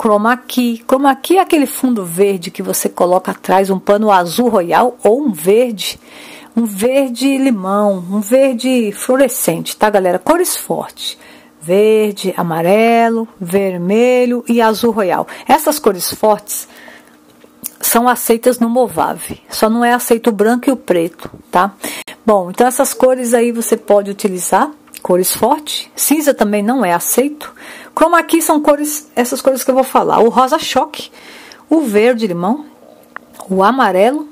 Chroma 0.00 0.38
key. 0.38 0.82
Chroma 0.88 1.14
key 1.16 1.36
é 1.36 1.42
aquele 1.42 1.66
fundo 1.66 2.02
verde 2.02 2.50
que 2.50 2.62
você 2.62 2.88
coloca 2.88 3.32
atrás, 3.32 3.68
um 3.68 3.78
pano 3.78 4.10
azul 4.10 4.48
royal 4.48 4.96
ou 5.04 5.20
um 5.20 5.32
verde 5.32 6.00
um 6.56 6.64
verde 6.64 7.36
limão, 7.36 8.02
um 8.10 8.20
verde 8.20 8.90
fluorescente, 8.92 9.76
tá, 9.76 9.90
galera? 9.90 10.18
Cores 10.18 10.56
fortes 10.56 11.18
verde, 11.62 12.34
amarelo, 12.36 13.28
vermelho 13.40 14.44
e 14.48 14.60
azul 14.60 14.90
royal. 14.90 15.26
Essas 15.46 15.78
cores 15.78 16.12
fortes 16.12 16.68
são 17.80 18.08
aceitas 18.08 18.58
no 18.58 18.68
Movave, 18.68 19.40
só 19.48 19.70
não 19.70 19.84
é 19.84 19.92
aceito 19.92 20.28
o 20.28 20.32
branco 20.32 20.68
e 20.68 20.72
o 20.72 20.76
preto, 20.76 21.30
tá? 21.50 21.72
Bom, 22.26 22.50
então 22.50 22.66
essas 22.66 22.92
cores 22.92 23.32
aí 23.32 23.52
você 23.52 23.76
pode 23.76 24.10
utilizar, 24.10 24.70
cores 25.02 25.32
fortes. 25.34 25.88
Cinza 25.94 26.32
também 26.32 26.62
não 26.62 26.84
é 26.84 26.92
aceito. 26.92 27.52
Chroma 27.94 28.22
key 28.22 28.40
são 28.40 28.60
cores, 28.60 29.10
essas 29.14 29.42
cores 29.42 29.62
que 29.62 29.70
eu 29.70 29.74
vou 29.74 29.84
falar: 29.84 30.20
o 30.20 30.28
rosa 30.28 30.58
choque, 30.58 31.10
o 31.68 31.80
verde 31.80 32.26
limão, 32.26 32.66
o 33.48 33.62
amarelo, 33.62 34.28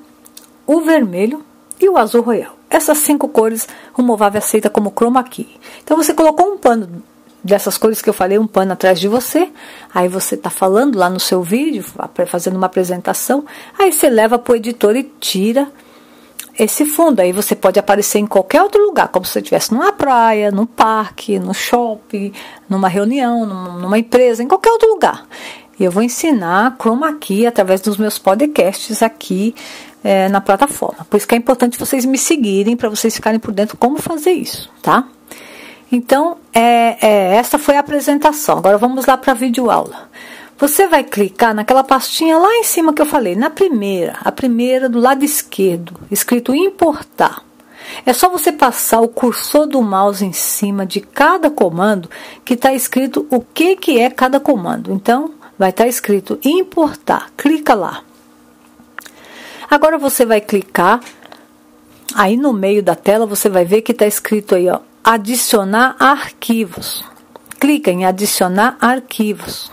o 0.66 0.80
vermelho 0.80 1.44
e 1.80 1.88
o 1.88 1.98
azul 1.98 2.22
royal. 2.22 2.56
Essas 2.70 2.98
cinco 2.98 3.28
cores 3.28 3.68
o 3.96 4.02
Movave 4.02 4.38
aceita 4.38 4.70
como 4.70 4.92
chroma 4.92 5.24
key. 5.24 5.48
Então 5.82 5.96
você 5.96 6.14
colocou 6.14 6.52
um 6.52 6.56
pano 6.56 7.02
dessas 7.42 7.78
cores 7.78 8.02
que 8.02 8.08
eu 8.08 8.14
falei, 8.14 8.38
um 8.38 8.46
pano 8.46 8.72
atrás 8.72 9.00
de 9.00 9.08
você. 9.08 9.48
Aí 9.94 10.08
você 10.08 10.34
está 10.34 10.50
falando 10.50 10.98
lá 10.98 11.08
no 11.08 11.20
seu 11.20 11.42
vídeo, 11.42 11.84
fazendo 12.26 12.56
uma 12.56 12.66
apresentação. 12.66 13.44
Aí 13.78 13.92
você 13.92 14.08
leva 14.08 14.38
para 14.38 14.52
o 14.52 14.56
editor 14.56 14.96
e 14.96 15.04
tira 15.18 15.70
esse 16.58 16.84
fundo. 16.84 17.20
Aí 17.20 17.32
você 17.32 17.54
pode 17.54 17.78
aparecer 17.78 18.18
em 18.18 18.26
qualquer 18.26 18.62
outro 18.62 18.84
lugar, 18.84 19.08
como 19.08 19.24
se 19.24 19.32
você 19.32 19.38
estivesse 19.40 19.72
numa 19.72 19.92
praia, 19.92 20.50
no 20.50 20.66
parque, 20.66 21.38
no 21.38 21.54
shopping, 21.54 22.32
numa 22.68 22.88
reunião, 22.88 23.46
numa 23.46 23.98
empresa, 23.98 24.42
em 24.42 24.48
qualquer 24.48 24.70
outro 24.70 24.90
lugar. 24.90 25.26
E 25.78 25.84
eu 25.84 25.90
vou 25.90 26.02
ensinar 26.02 26.76
chroma 26.78 27.14
key 27.14 27.46
através 27.46 27.80
dos 27.80 27.96
meus 27.96 28.18
podcasts 28.18 29.02
aqui 29.02 29.54
é, 30.04 30.28
na 30.28 30.40
plataforma. 30.40 31.06
Por 31.08 31.16
isso 31.16 31.26
que 31.26 31.34
é 31.34 31.38
importante 31.38 31.78
vocês 31.78 32.04
me 32.04 32.18
seguirem 32.18 32.76
para 32.76 32.90
vocês 32.90 33.14
ficarem 33.14 33.40
por 33.40 33.52
dentro 33.52 33.78
como 33.78 33.96
fazer 33.96 34.32
isso, 34.32 34.70
tá? 34.82 35.06
Então, 35.90 36.38
é, 36.52 36.96
é, 37.00 37.34
essa 37.36 37.58
foi 37.58 37.76
a 37.76 37.80
apresentação. 37.80 38.58
Agora 38.58 38.78
vamos 38.78 39.06
lá 39.06 39.16
para 39.16 39.32
a 39.32 39.34
videoaula. 39.34 40.08
Você 40.58 40.86
vai 40.86 41.02
clicar 41.02 41.54
naquela 41.54 41.82
pastinha 41.82 42.36
lá 42.36 42.54
em 42.56 42.64
cima 42.64 42.92
que 42.92 43.00
eu 43.00 43.06
falei, 43.06 43.34
na 43.34 43.48
primeira, 43.48 44.18
a 44.22 44.30
primeira 44.30 44.88
do 44.88 45.00
lado 45.00 45.24
esquerdo, 45.24 45.94
escrito 46.10 46.54
importar. 46.54 47.42
É 48.04 48.12
só 48.12 48.28
você 48.28 48.52
passar 48.52 49.00
o 49.00 49.08
cursor 49.08 49.66
do 49.66 49.80
mouse 49.82 50.24
em 50.24 50.34
cima 50.34 50.84
de 50.84 51.00
cada 51.00 51.50
comando 51.50 52.10
que 52.44 52.54
está 52.54 52.72
escrito 52.72 53.26
o 53.30 53.40
que, 53.40 53.74
que 53.74 53.98
é 53.98 54.10
cada 54.10 54.38
comando. 54.38 54.92
Então, 54.92 55.32
vai 55.58 55.70
estar 55.70 55.84
tá 55.84 55.88
escrito 55.88 56.38
importar. 56.44 57.30
Clica 57.36 57.74
lá. 57.74 58.02
Agora 59.70 59.98
você 59.98 60.26
vai 60.26 60.40
clicar, 60.40 61.00
aí 62.14 62.36
no 62.36 62.52
meio 62.52 62.82
da 62.82 62.94
tela 62.94 63.24
você 63.24 63.48
vai 63.48 63.64
ver 63.64 63.82
que 63.82 63.92
está 63.92 64.06
escrito 64.06 64.54
aí, 64.54 64.68
ó, 64.68 64.80
adicionar 65.04 65.96
arquivos. 65.98 67.04
Clica 67.58 67.90
em 67.90 68.04
adicionar 68.04 68.76
arquivos. 68.80 69.70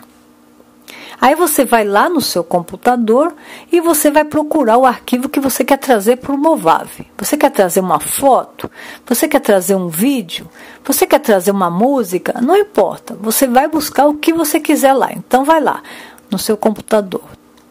Aí 1.19 1.33
você 1.33 1.65
vai 1.65 1.83
lá 1.83 2.09
no 2.09 2.21
seu 2.21 2.43
computador 2.43 3.33
e 3.71 3.81
você 3.81 4.11
vai 4.11 4.23
procurar 4.23 4.77
o 4.77 4.85
arquivo 4.85 5.27
que 5.27 5.39
você 5.39 5.65
quer 5.65 5.77
trazer 5.77 6.17
para 6.17 6.31
o 6.31 6.37
Movave. 6.37 7.07
Você 7.17 7.35
quer 7.35 7.49
trazer 7.49 7.79
uma 7.79 7.99
foto? 7.99 8.69
Você 9.07 9.27
quer 9.27 9.39
trazer 9.39 9.73
um 9.73 9.87
vídeo? 9.87 10.47
Você 10.85 11.07
quer 11.07 11.19
trazer 11.19 11.49
uma 11.49 11.71
música? 11.71 12.39
Não 12.39 12.55
importa. 12.55 13.15
Você 13.19 13.47
vai 13.47 13.67
buscar 13.67 14.05
o 14.05 14.15
que 14.15 14.31
você 14.31 14.59
quiser 14.59 14.93
lá. 14.93 15.11
Então 15.11 15.43
vai 15.43 15.59
lá 15.59 15.81
no 16.29 16.37
seu 16.37 16.55
computador. 16.55 17.23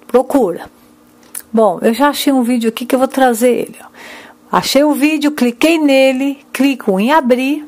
Procura. 0.08 0.68
Bom, 1.52 1.78
eu 1.82 1.94
já 1.94 2.08
achei 2.08 2.32
um 2.32 2.42
vídeo 2.42 2.68
aqui 2.68 2.84
que 2.84 2.96
eu 2.96 2.98
vou 2.98 3.08
trazer 3.08 3.50
ele. 3.50 3.78
Achei 4.50 4.84
o 4.84 4.92
vídeo, 4.92 5.32
cliquei 5.32 5.78
nele, 5.78 6.38
clico 6.52 6.98
em 6.98 7.12
abrir 7.12 7.66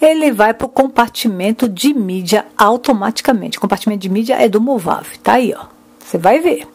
ele 0.00 0.30
vai 0.30 0.54
para 0.54 0.66
o 0.66 0.70
compartimento 0.70 1.68
de 1.68 1.92
mídia 1.92 2.46
automaticamente. 2.56 3.58
O 3.58 3.60
compartimento 3.60 4.00
de 4.00 4.08
mídia 4.08 4.34
é 4.34 4.48
do 4.48 4.60
Movave, 4.60 5.18
tá 5.18 5.34
aí, 5.34 5.54
ó. 5.56 5.66
Você 5.98 6.16
vai 6.16 6.40
ver. 6.40 6.66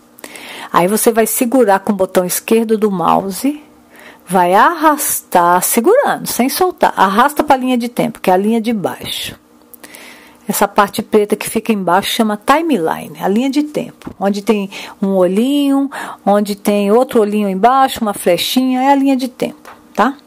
Aí 0.72 0.88
você 0.88 1.12
vai 1.12 1.26
segurar 1.26 1.80
com 1.80 1.94
o 1.94 1.96
botão 1.96 2.26
esquerdo 2.26 2.78
do 2.78 2.92
mouse, 2.92 3.62
vai 4.28 4.54
arrastar, 4.54 5.62
segurando, 5.62 6.28
sem 6.28 6.50
soltar. 6.50 6.94
Arrasta 6.98 7.44
para 7.44 7.56
a 7.56 7.60
linha 7.60 7.78
de 7.78 7.88
tempo, 7.88 8.20
que 8.20 8.30
é 8.30 8.34
a 8.34 8.38
linha 8.38 8.60
de 8.60 8.74
baixo. 8.74 9.40
Essa 10.48 10.68
parte 10.68 11.02
preta 11.02 11.36
que 11.36 11.50
fica 11.50 11.72
embaixo 11.72 12.12
chama 12.12 12.38
timeline, 12.38 13.18
a 13.22 13.28
linha 13.28 13.50
de 13.50 13.64
tempo, 13.64 14.14
onde 14.20 14.42
tem 14.42 14.70
um 15.02 15.16
olhinho, 15.16 15.90
onde 16.26 16.56
tem 16.56 16.92
outro 16.92 17.22
olhinho 17.22 17.48
embaixo, 17.48 18.02
uma 18.02 18.14
flechinha, 18.14 18.82
é 18.82 18.92
a 18.92 18.96
linha 18.96 19.16
de 19.16 19.30
tempo, 19.30 19.70
tá? 19.94 20.18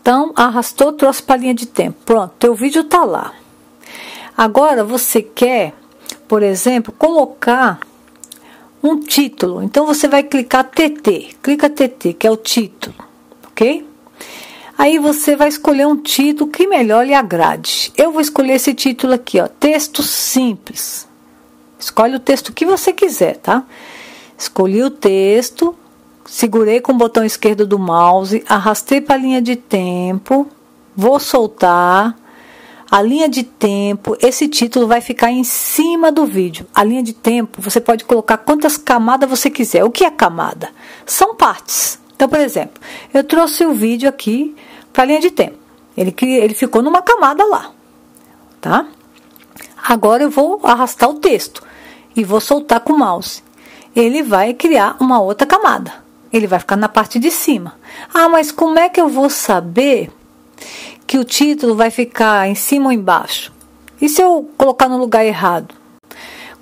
Então, 0.00 0.32
arrastou, 0.36 0.92
trouxe 0.92 1.22
para 1.22 1.34
a 1.34 1.38
linha 1.38 1.54
de 1.54 1.66
tempo. 1.66 1.98
Pronto, 2.04 2.32
teu 2.38 2.54
vídeo 2.54 2.82
está 2.82 3.04
lá. 3.04 3.32
Agora 4.36 4.84
você 4.84 5.20
quer, 5.20 5.74
por 6.28 6.42
exemplo, 6.42 6.94
colocar 6.96 7.80
um 8.82 9.00
título. 9.00 9.62
Então 9.62 9.84
você 9.84 10.06
vai 10.06 10.22
clicar 10.22 10.64
TT, 10.64 11.36
clica 11.42 11.68
TT, 11.68 12.12
que 12.12 12.26
é 12.26 12.30
o 12.30 12.36
título, 12.36 12.94
ok? 13.48 13.86
Aí 14.78 14.98
você 14.98 15.34
vai 15.34 15.48
escolher 15.48 15.86
um 15.86 15.96
título 15.96 16.50
que 16.50 16.66
melhor 16.66 17.06
lhe 17.06 17.14
agrade. 17.14 17.92
Eu 17.96 18.12
vou 18.12 18.20
escolher 18.20 18.54
esse 18.54 18.74
título 18.74 19.14
aqui, 19.14 19.40
ó, 19.40 19.48
texto 19.48 20.02
simples. 20.02 21.08
Escolhe 21.78 22.16
o 22.16 22.20
texto 22.20 22.52
que 22.52 22.66
você 22.66 22.92
quiser, 22.92 23.36
tá? 23.38 23.64
Escolhi 24.36 24.82
o 24.82 24.90
texto, 24.90 25.74
segurei 26.26 26.80
com 26.80 26.92
o 26.92 26.96
botão 26.96 27.24
esquerdo 27.24 27.66
do 27.66 27.78
mouse, 27.78 28.44
arrastei 28.46 29.00
para 29.00 29.14
a 29.14 29.18
linha 29.18 29.40
de 29.40 29.56
tempo, 29.56 30.46
vou 30.94 31.18
soltar. 31.18 32.14
A 32.90 33.02
linha 33.02 33.28
de 33.28 33.42
tempo, 33.42 34.16
esse 34.20 34.46
título 34.46 34.86
vai 34.86 35.00
ficar 35.00 35.32
em 35.32 35.42
cima 35.42 36.12
do 36.12 36.24
vídeo. 36.24 36.66
A 36.74 36.84
linha 36.84 37.02
de 37.02 37.12
tempo, 37.12 37.60
você 37.60 37.80
pode 37.80 38.04
colocar 38.04 38.38
quantas 38.38 38.76
camadas 38.76 39.28
você 39.28 39.50
quiser. 39.50 39.84
O 39.84 39.90
que 39.90 40.04
é 40.04 40.10
camada? 40.10 40.70
São 41.04 41.34
partes. 41.34 41.98
Então, 42.16 42.28
por 42.28 42.40
exemplo, 42.40 42.80
eu 43.12 43.22
trouxe 43.22 43.64
o 43.66 43.74
vídeo 43.74 44.08
aqui 44.08 44.56
para 44.92 45.02
a 45.02 45.06
linha 45.06 45.20
de 45.20 45.30
tempo. 45.30 45.58
Ele, 45.94 46.14
ele 46.22 46.54
ficou 46.54 46.82
numa 46.82 47.02
camada 47.02 47.44
lá, 47.44 47.70
tá? 48.60 48.86
Agora 49.86 50.22
eu 50.22 50.30
vou 50.30 50.60
arrastar 50.64 51.10
o 51.10 51.20
texto 51.20 51.62
e 52.16 52.24
vou 52.24 52.40
soltar 52.40 52.80
com 52.80 52.94
o 52.94 52.98
mouse. 52.98 53.42
Ele 53.94 54.22
vai 54.22 54.54
criar 54.54 54.96
uma 54.98 55.20
outra 55.20 55.46
camada. 55.46 55.92
Ele 56.32 56.46
vai 56.46 56.58
ficar 56.58 56.76
na 56.76 56.88
parte 56.88 57.18
de 57.18 57.30
cima. 57.30 57.78
Ah, 58.12 58.28
mas 58.28 58.50
como 58.50 58.78
é 58.78 58.88
que 58.88 59.00
eu 59.00 59.08
vou 59.08 59.30
saber 59.30 60.10
que 61.06 61.18
o 61.18 61.24
título 61.24 61.74
vai 61.74 61.90
ficar 61.90 62.48
em 62.48 62.54
cima 62.54 62.86
ou 62.86 62.92
embaixo? 62.92 63.52
E 64.00 64.08
se 64.08 64.22
eu 64.22 64.50
colocar 64.56 64.88
no 64.88 64.98
lugar 64.98 65.24
errado? 65.24 65.74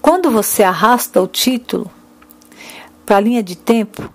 Quando 0.02 0.30
você 0.30 0.62
arrasta 0.62 1.20
o 1.20 1.26
título 1.26 1.90
para 3.06 3.16
a 3.16 3.20
linha 3.20 3.42
de 3.42 3.56
tempo, 3.56 4.12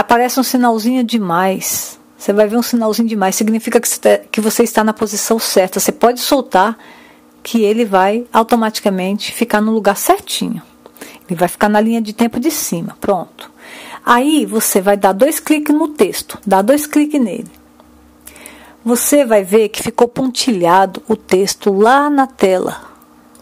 aparece 0.00 0.38
um 0.38 0.42
sinalzinho 0.42 1.02
de 1.04 1.18
mais. 1.18 1.98
Você 2.16 2.32
vai 2.32 2.46
ver 2.46 2.56
um 2.56 2.62
sinalzinho 2.62 3.08
de 3.08 3.16
mais. 3.16 3.36
Significa 3.36 3.80
tá, 3.80 4.18
que 4.30 4.40
você 4.40 4.62
está 4.62 4.82
na 4.82 4.92
posição 4.92 5.38
certa. 5.38 5.80
Você 5.80 5.92
pode 5.92 6.20
soltar 6.20 6.76
que 7.42 7.62
ele 7.62 7.84
vai 7.84 8.26
automaticamente 8.32 9.32
ficar 9.32 9.60
no 9.60 9.72
lugar 9.72 9.96
certinho. 9.96 10.62
Ele 11.28 11.38
vai 11.38 11.48
ficar 11.48 11.68
na 11.68 11.80
linha 11.80 12.00
de 12.00 12.12
tempo 12.12 12.40
de 12.40 12.50
cima. 12.50 12.96
Pronto. 13.00 13.50
Aí 14.04 14.46
você 14.46 14.80
vai 14.80 14.96
dar 14.96 15.12
dois 15.12 15.38
cliques 15.38 15.74
no 15.74 15.88
texto, 15.88 16.38
dá 16.46 16.62
dois 16.62 16.86
cliques 16.86 17.20
nele. 17.20 17.50
Você 18.84 19.24
vai 19.24 19.44
ver 19.44 19.68
que 19.68 19.82
ficou 19.82 20.08
pontilhado 20.08 21.02
o 21.06 21.14
texto 21.14 21.72
lá 21.72 22.08
na 22.08 22.26
tela, 22.26 22.80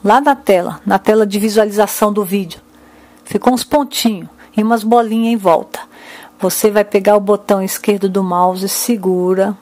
lá 0.02 0.20
na 0.20 0.34
tela, 0.34 0.80
na 0.84 0.98
tela 0.98 1.24
de 1.24 1.38
visualização 1.38 2.12
do 2.12 2.24
vídeo. 2.24 2.60
Ficou 3.24 3.54
uns 3.54 3.62
pontinhos 3.62 4.28
e 4.56 4.62
umas 4.62 4.82
bolinhas 4.82 5.34
em 5.34 5.36
volta. 5.36 5.75
Você 6.38 6.70
vai 6.70 6.84
pegar 6.84 7.16
o 7.16 7.20
botão 7.20 7.62
esquerdo 7.62 8.08
do 8.08 8.22
mouse, 8.22 8.68
segura 8.68 9.56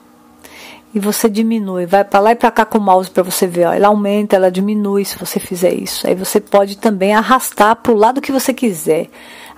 e 0.95 0.99
você 0.99 1.29
diminui. 1.29 1.85
Vai 1.85 2.05
para 2.05 2.21
lá 2.21 2.31
e 2.31 2.35
para 2.35 2.49
cá 2.49 2.65
com 2.65 2.77
o 2.77 2.81
mouse 2.81 3.11
para 3.11 3.21
você 3.21 3.45
ver. 3.45 3.67
Ó. 3.67 3.73
Ela 3.73 3.89
aumenta, 3.89 4.37
ela 4.37 4.49
diminui 4.49 5.03
se 5.03 5.17
você 5.17 5.41
fizer 5.41 5.73
isso. 5.73 6.07
Aí 6.07 6.15
você 6.15 6.39
pode 6.39 6.77
também 6.77 7.13
arrastar 7.13 7.75
para 7.75 7.91
o 7.91 7.97
lado 7.97 8.21
que 8.21 8.31
você 8.31 8.53
quiser. 8.53 9.09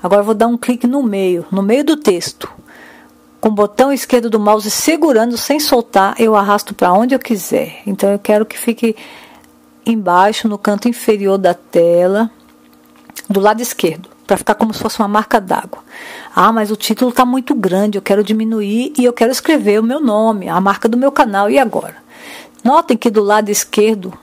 Agora 0.02 0.24
vou 0.24 0.34
dar 0.34 0.48
um 0.48 0.58
clique 0.58 0.88
no 0.88 1.04
meio, 1.04 1.46
no 1.52 1.62
meio 1.62 1.84
do 1.84 1.96
texto. 1.96 2.50
Com 3.40 3.50
o 3.50 3.52
botão 3.52 3.94
esquerdo 3.94 4.32
do 4.32 4.40
mouse 4.40 4.70
segurando 4.72 5.38
sem 5.38 5.60
soltar, 5.60 6.16
eu 6.20 6.36
arrasto 6.36 6.74
para 6.74 6.92
onde 6.92 7.14
eu 7.14 7.20
quiser. 7.20 7.82
Então 7.86 8.12
eu 8.12 8.18
quero 8.18 8.44
que 8.44 8.58
fique 8.58 8.96
embaixo, 9.86 10.48
no 10.48 10.58
canto 10.58 10.90
inferior 10.90 11.38
da 11.38 11.54
tela, 11.54 12.32
do 13.30 13.40
lado 13.40 13.62
esquerdo, 13.62 14.10
para 14.28 14.38
ficar 14.38 14.56
como 14.56 14.74
se 14.74 14.82
fosse 14.82 15.00
uma 15.00 15.08
marca 15.08 15.40
d'água. 15.40 15.80
Ah, 16.36 16.52
mas 16.52 16.70
o 16.70 16.76
título 16.76 17.10
está 17.10 17.26
muito 17.26 17.56
grande, 17.56 17.98
eu 17.98 18.02
quero 18.02 18.24
diminuir 18.24 18.94
e 18.98 19.06
eu 19.06 19.14
quero 19.14 19.32
escrever 19.32 19.80
o 19.80 19.84
meu 19.84 20.02
nome, 20.02 20.50
a 20.50 20.60
marca 20.60 20.90
do 20.90 20.98
meu 20.98 21.12
canal. 21.12 21.50
E 21.50 21.58
agora? 21.58 21.96
Notem 22.64 22.98
que 22.98 23.10
do 23.10 23.24
lado 23.24 23.50
esquerdo, 23.50 24.14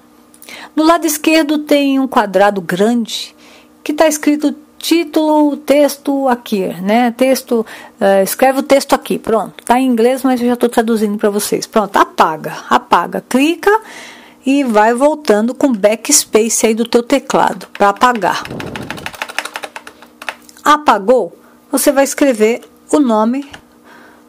do 0.76 0.82
lado 0.84 1.06
esquerdo 1.06 1.58
tem 1.58 1.98
um 1.98 2.06
quadrado 2.06 2.60
grande 2.60 3.34
que 3.82 3.92
está 3.92 4.06
escrito 4.06 4.54
título, 4.76 5.56
texto 5.56 6.28
aqui, 6.28 6.66
né? 6.82 7.10
Texto, 7.12 7.64
uh, 7.98 8.22
escreve 8.22 8.58
o 8.58 8.62
texto 8.62 8.94
aqui, 8.94 9.18
pronto. 9.18 9.64
Tá 9.64 9.80
em 9.80 9.86
inglês, 9.86 10.22
mas 10.22 10.40
eu 10.42 10.46
já 10.46 10.52
estou 10.52 10.68
traduzindo 10.68 11.16
para 11.16 11.30
vocês. 11.30 11.66
Pronto, 11.66 11.96
apaga, 11.96 12.52
apaga, 12.68 13.24
clica 13.26 13.70
e 14.44 14.62
vai 14.62 14.92
voltando 14.92 15.54
com 15.54 15.72
backspace 15.72 16.66
aí 16.66 16.74
do 16.74 16.84
teu 16.84 17.02
teclado 17.02 17.66
para 17.72 17.88
apagar. 17.88 18.42
Apagou? 20.64 21.36
Você 21.70 21.92
vai 21.92 22.04
escrever 22.04 22.62
o 22.90 22.98
nome 22.98 23.50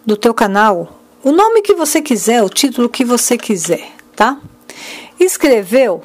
do 0.05 0.17
teu 0.17 0.33
canal, 0.33 0.99
o 1.23 1.31
nome 1.31 1.61
que 1.61 1.73
você 1.73 2.01
quiser, 2.01 2.43
o 2.43 2.49
título 2.49 2.89
que 2.89 3.05
você 3.05 3.37
quiser, 3.37 3.91
tá? 4.15 4.37
Escreveu? 5.19 6.03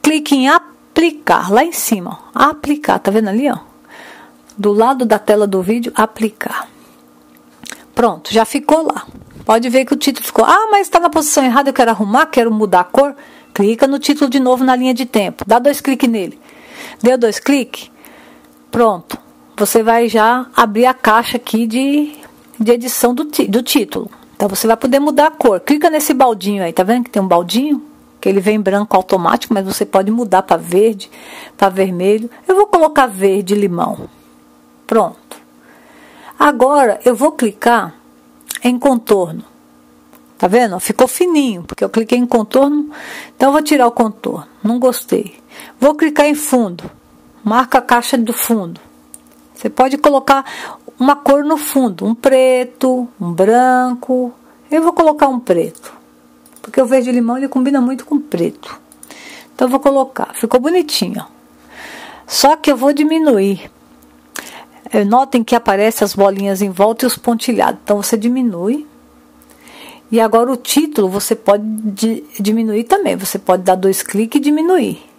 Clique 0.00 0.34
em 0.34 0.48
aplicar 0.48 1.50
lá 1.50 1.64
em 1.64 1.72
cima, 1.72 2.18
aplicar, 2.34 2.98
tá 2.98 3.10
vendo 3.10 3.28
ali, 3.28 3.50
ó? 3.50 3.72
do 4.56 4.72
lado 4.72 5.04
da 5.04 5.18
tela 5.18 5.46
do 5.46 5.62
vídeo, 5.62 5.92
aplicar. 5.94 6.68
Pronto, 7.94 8.32
já 8.32 8.44
ficou 8.44 8.86
lá. 8.86 9.06
Pode 9.44 9.68
ver 9.68 9.84
que 9.84 9.92
o 9.92 9.96
título 9.96 10.24
ficou. 10.24 10.44
Ah, 10.44 10.68
mas 10.70 10.82
está 10.82 11.00
na 11.00 11.10
posição 11.10 11.44
errada, 11.44 11.70
eu 11.70 11.74
quero 11.74 11.90
arrumar, 11.90 12.26
quero 12.26 12.50
mudar 12.52 12.80
a 12.80 12.84
cor. 12.84 13.14
Clica 13.52 13.86
no 13.86 13.98
título 13.98 14.30
de 14.30 14.40
novo 14.40 14.64
na 14.64 14.74
linha 14.74 14.94
de 14.94 15.04
tempo. 15.04 15.44
Dá 15.46 15.58
dois 15.58 15.80
cliques 15.80 16.08
nele. 16.08 16.38
Deu 17.02 17.18
dois 17.18 17.38
cliques? 17.38 17.90
Pronto. 18.70 19.18
Você 19.56 19.82
vai 19.82 20.08
já 20.08 20.46
abrir 20.56 20.86
a 20.86 20.94
caixa 20.94 21.36
aqui 21.36 21.66
de, 21.66 22.16
de 22.58 22.72
edição 22.72 23.14
do, 23.14 23.24
do 23.24 23.62
título. 23.62 24.10
Então 24.34 24.48
você 24.48 24.66
vai 24.66 24.76
poder 24.76 24.98
mudar 24.98 25.26
a 25.26 25.30
cor. 25.30 25.60
Clica 25.60 25.90
nesse 25.90 26.14
baldinho 26.14 26.64
aí, 26.64 26.72
tá 26.72 26.82
vendo 26.82 27.04
que 27.04 27.10
tem 27.10 27.22
um 27.22 27.28
baldinho? 27.28 27.82
Que 28.20 28.28
ele 28.28 28.40
vem 28.40 28.60
branco 28.60 28.96
automático, 28.96 29.52
mas 29.52 29.64
você 29.64 29.84
pode 29.84 30.10
mudar 30.10 30.42
para 30.42 30.56
verde, 30.56 31.10
para 31.56 31.68
vermelho. 31.68 32.30
Eu 32.46 32.56
vou 32.56 32.66
colocar 32.66 33.06
verde 33.06 33.54
limão. 33.54 34.08
Pronto. 34.86 35.36
Agora 36.38 37.00
eu 37.04 37.14
vou 37.14 37.32
clicar 37.32 37.94
em 38.64 38.78
contorno. 38.78 39.44
Tá 40.38 40.48
vendo? 40.48 40.80
Ficou 40.80 41.06
fininho, 41.06 41.62
porque 41.62 41.84
eu 41.84 41.88
cliquei 41.88 42.18
em 42.18 42.26
contorno. 42.26 42.90
Então 43.36 43.50
eu 43.50 43.52
vou 43.52 43.62
tirar 43.62 43.86
o 43.86 43.92
contorno. 43.92 44.46
Não 44.62 44.78
gostei. 44.78 45.36
Vou 45.78 45.94
clicar 45.94 46.26
em 46.26 46.34
fundo. 46.34 46.90
Marca 47.44 47.78
a 47.78 47.82
caixa 47.82 48.18
do 48.18 48.32
fundo. 48.32 48.80
Você 49.62 49.70
pode 49.70 49.96
colocar 49.96 50.44
uma 50.98 51.14
cor 51.14 51.44
no 51.44 51.56
fundo, 51.56 52.04
um 52.04 52.16
preto, 52.16 53.08
um 53.20 53.32
branco. 53.32 54.32
Eu 54.68 54.82
vou 54.82 54.92
colocar 54.92 55.28
um 55.28 55.38
preto, 55.38 55.92
porque 56.60 56.82
o 56.82 56.84
verde 56.86 57.12
limão 57.12 57.38
ele 57.38 57.46
combina 57.46 57.80
muito 57.80 58.04
com 58.04 58.18
preto. 58.18 58.80
Então 59.54 59.68
eu 59.68 59.70
vou 59.70 59.78
colocar, 59.78 60.34
ficou 60.34 60.58
bonitinho. 60.58 61.24
Só 62.26 62.56
que 62.56 62.72
eu 62.72 62.76
vou 62.76 62.92
diminuir. 62.92 63.70
É, 64.90 65.04
notem 65.04 65.44
que 65.44 65.54
aparecem 65.54 66.04
as 66.04 66.12
bolinhas 66.12 66.60
em 66.60 66.70
volta 66.70 67.04
e 67.04 67.06
os 67.06 67.16
pontilhados. 67.16 67.80
Então 67.84 68.02
você 68.02 68.16
diminui. 68.16 68.84
E 70.10 70.20
agora 70.20 70.50
o 70.50 70.56
título 70.56 71.08
você 71.08 71.36
pode 71.36 71.64
diminuir 72.40 72.82
também. 72.82 73.14
Você 73.14 73.38
pode 73.38 73.62
dar 73.62 73.76
dois 73.76 74.02
cliques 74.02 74.40
e 74.40 74.42
diminuir. 74.42 75.12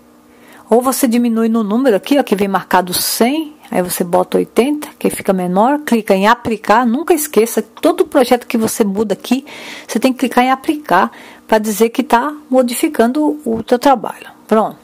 Ou 0.69 0.81
você 0.81 1.07
diminui 1.07 1.47
no 1.47 1.63
número 1.63 1.95
aqui, 1.95 2.19
ó, 2.19 2.23
que 2.23 2.35
vem 2.35 2.49
marcado 2.49 2.93
100, 2.93 3.53
aí 3.73 3.81
você 3.81 4.03
bota 4.03 4.37
80, 4.37 4.87
que 4.99 5.09
fica 5.09 5.33
menor, 5.33 5.79
clica 5.79 6.13
em 6.13 6.27
aplicar, 6.27 6.85
nunca 6.85 7.11
esqueça, 7.11 7.59
todo 7.59 8.05
projeto 8.05 8.45
que 8.45 8.55
você 8.55 8.83
muda 8.83 9.15
aqui, 9.15 9.43
você 9.87 9.99
tem 9.99 10.13
que 10.13 10.19
clicar 10.19 10.43
em 10.43 10.51
aplicar 10.51 11.11
para 11.47 11.57
dizer 11.57 11.89
que 11.89 12.01
está 12.01 12.35
modificando 12.47 13.41
o 13.43 13.63
teu 13.63 13.79
trabalho. 13.79 14.27
Pronto. 14.47 14.77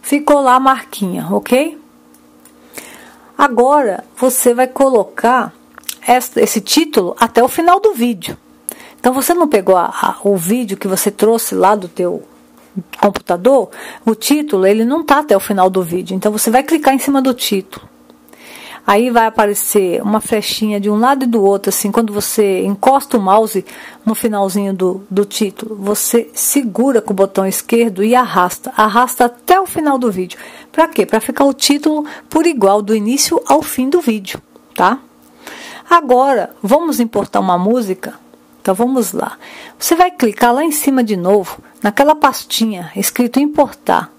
Ficou 0.00 0.40
lá 0.40 0.54
a 0.54 0.60
marquinha, 0.60 1.26
ok? 1.32 1.76
Agora 3.36 4.04
você 4.16 4.54
vai 4.54 4.68
colocar 4.68 5.52
esse 6.36 6.60
título 6.60 7.16
até 7.18 7.42
o 7.42 7.48
final 7.48 7.80
do 7.80 7.92
vídeo. 7.92 8.38
Então 9.00 9.12
você 9.12 9.34
não 9.34 9.48
pegou 9.48 9.76
a, 9.76 9.86
a, 9.86 10.16
o 10.22 10.36
vídeo 10.36 10.76
que 10.76 10.86
você 10.86 11.10
trouxe 11.10 11.56
lá 11.56 11.74
do 11.74 11.88
teu 11.88 12.22
computador, 13.00 13.70
o 14.04 14.14
título 14.14 14.66
ele 14.66 14.84
não 14.84 15.00
está 15.02 15.20
até 15.20 15.36
o 15.36 15.40
final 15.40 15.68
do 15.68 15.82
vídeo. 15.82 16.14
Então 16.14 16.30
você 16.30 16.50
vai 16.50 16.62
clicar 16.62 16.94
em 16.94 16.98
cima 16.98 17.20
do 17.20 17.34
título. 17.34 17.88
Aí 18.88 19.10
vai 19.10 19.26
aparecer 19.26 20.00
uma 20.00 20.18
flechinha 20.18 20.80
de 20.80 20.88
um 20.88 20.98
lado 20.98 21.24
e 21.24 21.26
do 21.26 21.44
outro, 21.44 21.68
assim, 21.68 21.92
quando 21.92 22.10
você 22.10 22.64
encosta 22.64 23.18
o 23.18 23.20
mouse 23.20 23.62
no 24.02 24.14
finalzinho 24.14 24.72
do, 24.72 25.02
do 25.10 25.26
título, 25.26 25.76
você 25.76 26.30
segura 26.32 27.02
com 27.02 27.12
o 27.12 27.16
botão 27.16 27.46
esquerdo 27.46 28.02
e 28.02 28.14
arrasta, 28.14 28.72
arrasta 28.74 29.26
até 29.26 29.60
o 29.60 29.66
final 29.66 29.98
do 29.98 30.10
vídeo. 30.10 30.38
Para 30.72 30.88
quê? 30.88 31.04
Para 31.04 31.20
ficar 31.20 31.44
o 31.44 31.52
título 31.52 32.06
por 32.30 32.46
igual 32.46 32.80
do 32.80 32.96
início 32.96 33.42
ao 33.46 33.60
fim 33.60 33.90
do 33.90 34.00
vídeo, 34.00 34.40
tá? 34.74 34.98
Agora, 35.90 36.56
vamos 36.62 36.98
importar 36.98 37.40
uma 37.40 37.58
música 37.58 38.14
então 38.68 38.74
vamos 38.74 39.12
lá. 39.12 39.38
Você 39.78 39.94
vai 39.94 40.10
clicar 40.10 40.52
lá 40.52 40.62
em 40.62 40.70
cima 40.70 41.02
de 41.02 41.16
novo, 41.16 41.56
naquela 41.82 42.14
pastinha 42.14 42.92
escrito 42.94 43.40
importar. 43.40 44.12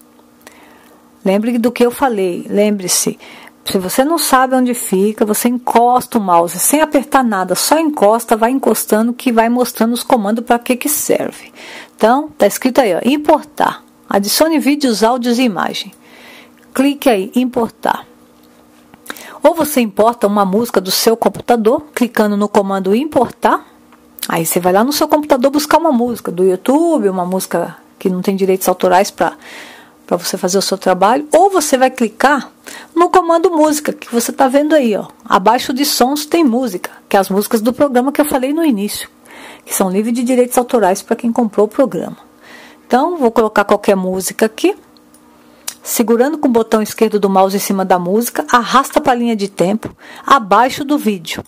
Lembre 1.24 1.60
do 1.60 1.72
que 1.72 1.86
eu 1.86 1.92
falei. 1.92 2.48
Lembre-se, 2.50 3.20
se 3.64 3.78
você 3.78 4.04
não 4.04 4.18
sabe 4.18 4.56
onde 4.56 4.74
fica, 4.74 5.24
você 5.24 5.50
encosta 5.50 6.18
o 6.18 6.22
mouse 6.22 6.58
sem 6.58 6.82
apertar 6.82 7.24
nada, 7.24 7.54
só 7.54 7.78
encosta, 7.78 8.36
vai 8.36 8.50
encostando 8.50 9.14
que 9.14 9.32
vai 9.32 9.50
mostrando 9.50 9.94
os 9.94 10.02
comandos 10.02 10.44
para 10.44 10.58
que 10.58 10.76
que 10.76 10.90
serve. 10.90 11.54
Então, 11.96 12.30
tá 12.36 12.48
escrito 12.48 12.82
aí, 12.82 12.96
ó, 12.96 13.02
importar. 13.06 13.84
Adicione 14.10 14.58
vídeos, 14.58 15.04
áudios 15.04 15.38
e 15.38 15.44
imagem. 15.44 15.94
Clique 16.74 17.08
aí, 17.08 17.32
importar. 17.36 18.04
Ou 19.44 19.54
você 19.54 19.80
importa 19.80 20.26
uma 20.26 20.44
música 20.44 20.82
do 20.82 20.90
seu 20.90 21.16
computador, 21.16 21.86
clicando 21.94 22.36
no 22.36 22.50
comando 22.50 22.96
importar 22.96 23.69
Aí 24.28 24.46
você 24.46 24.60
vai 24.60 24.74
lá 24.74 24.84
no 24.84 24.92
seu 24.92 25.08
computador 25.08 25.52
buscar 25.52 25.78
uma 25.78 25.92
música 25.92 26.32
do 26.32 26.44
YouTube, 26.44 27.10
uma 27.10 27.26
música 27.26 27.78
que 27.98 28.10
não 28.10 28.22
tem 28.22 28.36
direitos 28.36 28.68
autorais 28.68 29.12
para 29.12 29.34
para 30.10 30.18
você 30.18 30.40
fazer 30.40 30.58
o 30.58 30.62
seu 30.64 30.76
trabalho, 30.76 31.28
ou 31.32 31.52
você 31.52 31.78
vai 31.78 31.92
clicar 31.92 32.50
no 32.96 33.12
comando 33.12 33.52
música 33.52 33.94
que 33.94 34.12
você 34.12 34.32
está 34.32 34.48
vendo 34.48 34.74
aí, 34.74 34.98
ó. 34.98 35.06
Abaixo 35.24 35.72
de 35.72 35.86
sons 35.86 36.26
tem 36.26 36.44
música, 36.44 36.90
que 37.08 37.16
é 37.16 37.20
as 37.20 37.30
músicas 37.30 37.62
do 37.62 37.72
programa 37.72 38.12
que 38.12 38.20
eu 38.20 38.26
falei 38.26 38.52
no 38.52 38.66
início, 38.66 39.08
que 39.64 39.72
são 39.72 39.88
livres 39.88 40.16
de 40.16 40.24
direitos 40.24 40.58
autorais 40.58 41.04
para 41.04 41.16
quem 41.16 41.32
comprou 41.32 41.68
o 41.68 41.70
programa. 41.70 42.18
Então, 42.88 43.18
vou 43.18 43.30
colocar 43.30 43.64
qualquer 43.66 43.96
música 43.96 44.48
aqui. 44.48 44.76
Segurando 45.84 46.40
com 46.40 46.48
o 46.48 46.52
botão 46.52 46.82
esquerdo 46.82 47.20
do 47.20 47.30
mouse 47.30 47.56
em 47.56 47.60
cima 47.60 47.86
da 47.86 48.00
música, 48.00 48.48
arrasta 48.52 49.00
para 49.00 49.12
a 49.12 49.16
linha 49.16 49.36
de 49.36 49.48
tempo 49.48 49.96
abaixo 50.26 50.84
do 50.84 50.98
vídeo 50.98 51.44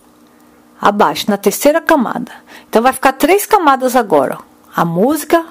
abaixo, 0.81 1.29
na 1.29 1.37
terceira 1.37 1.79
camada. 1.79 2.31
Então 2.67 2.81
vai 2.81 2.91
ficar 2.91 3.13
três 3.13 3.45
camadas 3.45 3.95
agora. 3.95 4.39
A 4.75 4.83
música, 4.83 5.45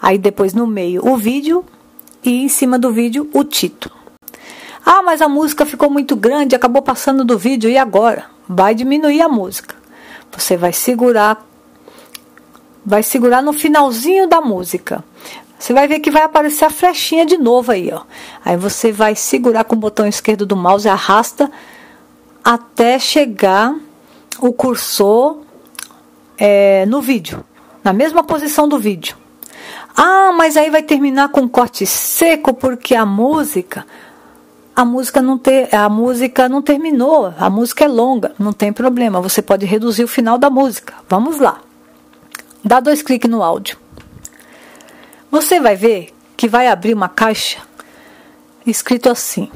aí 0.00 0.16
depois 0.16 0.54
no 0.54 0.66
meio 0.66 1.04
o 1.04 1.16
vídeo 1.16 1.64
e 2.22 2.44
em 2.44 2.48
cima 2.48 2.78
do 2.78 2.92
vídeo 2.92 3.28
o 3.32 3.42
título. 3.42 3.94
Ah, 4.86 5.02
mas 5.02 5.20
a 5.20 5.28
música 5.28 5.66
ficou 5.66 5.90
muito 5.90 6.14
grande, 6.14 6.54
acabou 6.54 6.80
passando 6.80 7.24
do 7.24 7.36
vídeo 7.36 7.68
e 7.68 7.76
agora? 7.76 8.26
Vai 8.48 8.74
diminuir 8.74 9.20
a 9.20 9.28
música. 9.28 9.74
Você 10.30 10.56
vai 10.56 10.72
segurar 10.72 11.44
vai 12.84 13.02
segurar 13.02 13.42
no 13.42 13.52
finalzinho 13.52 14.26
da 14.26 14.40
música. 14.40 15.04
Você 15.58 15.74
vai 15.74 15.86
ver 15.86 16.00
que 16.00 16.10
vai 16.10 16.22
aparecer 16.22 16.64
a 16.64 16.70
flechinha 16.70 17.26
de 17.26 17.36
novo 17.36 17.72
aí, 17.72 17.90
ó. 17.92 18.02
Aí 18.42 18.56
você 18.56 18.90
vai 18.90 19.14
segurar 19.14 19.64
com 19.64 19.76
o 19.76 19.78
botão 19.78 20.06
esquerdo 20.06 20.46
do 20.46 20.56
mouse 20.56 20.88
e 20.88 20.90
arrasta 20.90 21.50
até 22.42 22.98
chegar 22.98 23.74
o 24.38 24.52
cursor 24.52 25.38
é, 26.38 26.86
no 26.86 27.00
vídeo, 27.00 27.44
na 27.82 27.92
mesma 27.92 28.22
posição 28.22 28.68
do 28.68 28.78
vídeo. 28.78 29.16
Ah, 29.96 30.32
mas 30.32 30.56
aí 30.56 30.70
vai 30.70 30.82
terminar 30.82 31.28
com 31.30 31.48
corte 31.48 31.84
seco 31.84 32.54
porque 32.54 32.94
a 32.94 33.04
música, 33.04 33.86
a 34.74 34.84
música 34.84 35.20
não 35.20 35.36
ter, 35.36 35.74
a 35.74 35.88
música 35.88 36.48
não 36.48 36.62
terminou, 36.62 37.34
a 37.38 37.50
música 37.50 37.84
é 37.84 37.88
longa, 37.88 38.34
não 38.38 38.52
tem 38.52 38.72
problema, 38.72 39.20
você 39.20 39.42
pode 39.42 39.66
reduzir 39.66 40.04
o 40.04 40.08
final 40.08 40.38
da 40.38 40.48
música. 40.48 40.94
Vamos 41.08 41.38
lá. 41.38 41.60
Dá 42.64 42.80
dois 42.80 43.02
cliques 43.02 43.30
no 43.30 43.42
áudio. 43.42 43.78
Você 45.30 45.60
vai 45.60 45.76
ver 45.76 46.14
que 46.36 46.48
vai 46.48 46.66
abrir 46.66 46.94
uma 46.94 47.08
caixa 47.08 47.58
escrito 48.66 49.10
assim: 49.10 49.50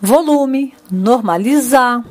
volume, 0.00 0.74
normalizar, 0.90 2.04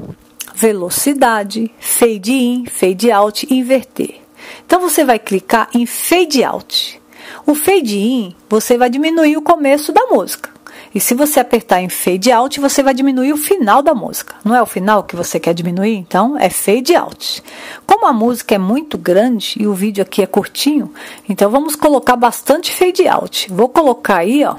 velocidade, 0.56 1.70
fade 1.80 2.32
in, 2.32 2.65
fade 2.65 3.12
out 3.12 3.54
inverter. 3.54 4.22
Então 4.65 4.80
você 4.80 5.04
vai 5.04 5.20
clicar 5.20 5.70
em 5.74 5.86
fade 5.86 6.44
out. 6.44 7.02
O 7.46 7.54
fade 7.54 7.98
in, 7.98 8.36
você 8.50 8.78
vai 8.78 8.89
diminuir 8.89 9.38
o 9.38 9.41
começo 9.41 9.91
da 9.91 10.06
música. 10.06 10.56
E 10.94 11.00
se 11.00 11.13
você 11.13 11.41
apertar 11.41 11.82
em 11.82 11.89
fade 11.89 12.32
out, 12.32 12.60
você 12.60 12.82
vai 12.82 12.94
diminuir 12.94 13.34
o 13.34 13.38
final 13.38 13.82
da 13.82 13.94
música. 13.94 14.36
Não 14.46 14.56
é 14.56 14.62
o 14.62 14.65
final 14.65 15.04
que 15.04 15.15
você 15.15 15.39
quer 15.39 15.54
diminuir? 15.54 15.96
Então 15.96 16.38
é 16.38 16.50
fade 16.50 16.96
out. 16.96 17.44
Como 17.86 18.08
a 18.08 18.13
música 18.13 18.56
é 18.56 18.58
muito 18.58 18.98
grande 18.98 19.58
e 19.60 19.68
o 19.68 19.74
vídeo 19.74 20.02
aqui 20.02 20.22
é 20.22 20.26
curtinho, 20.26 20.94
então 21.28 21.52
vamos 21.52 21.76
colocar 21.76 22.15
bastante 22.15 22.72
fade 22.72 23.08
out. 23.08 23.52
Vou 23.52 23.68
colocar 23.68 24.20
aí, 24.20 24.46
ó, 24.46 24.56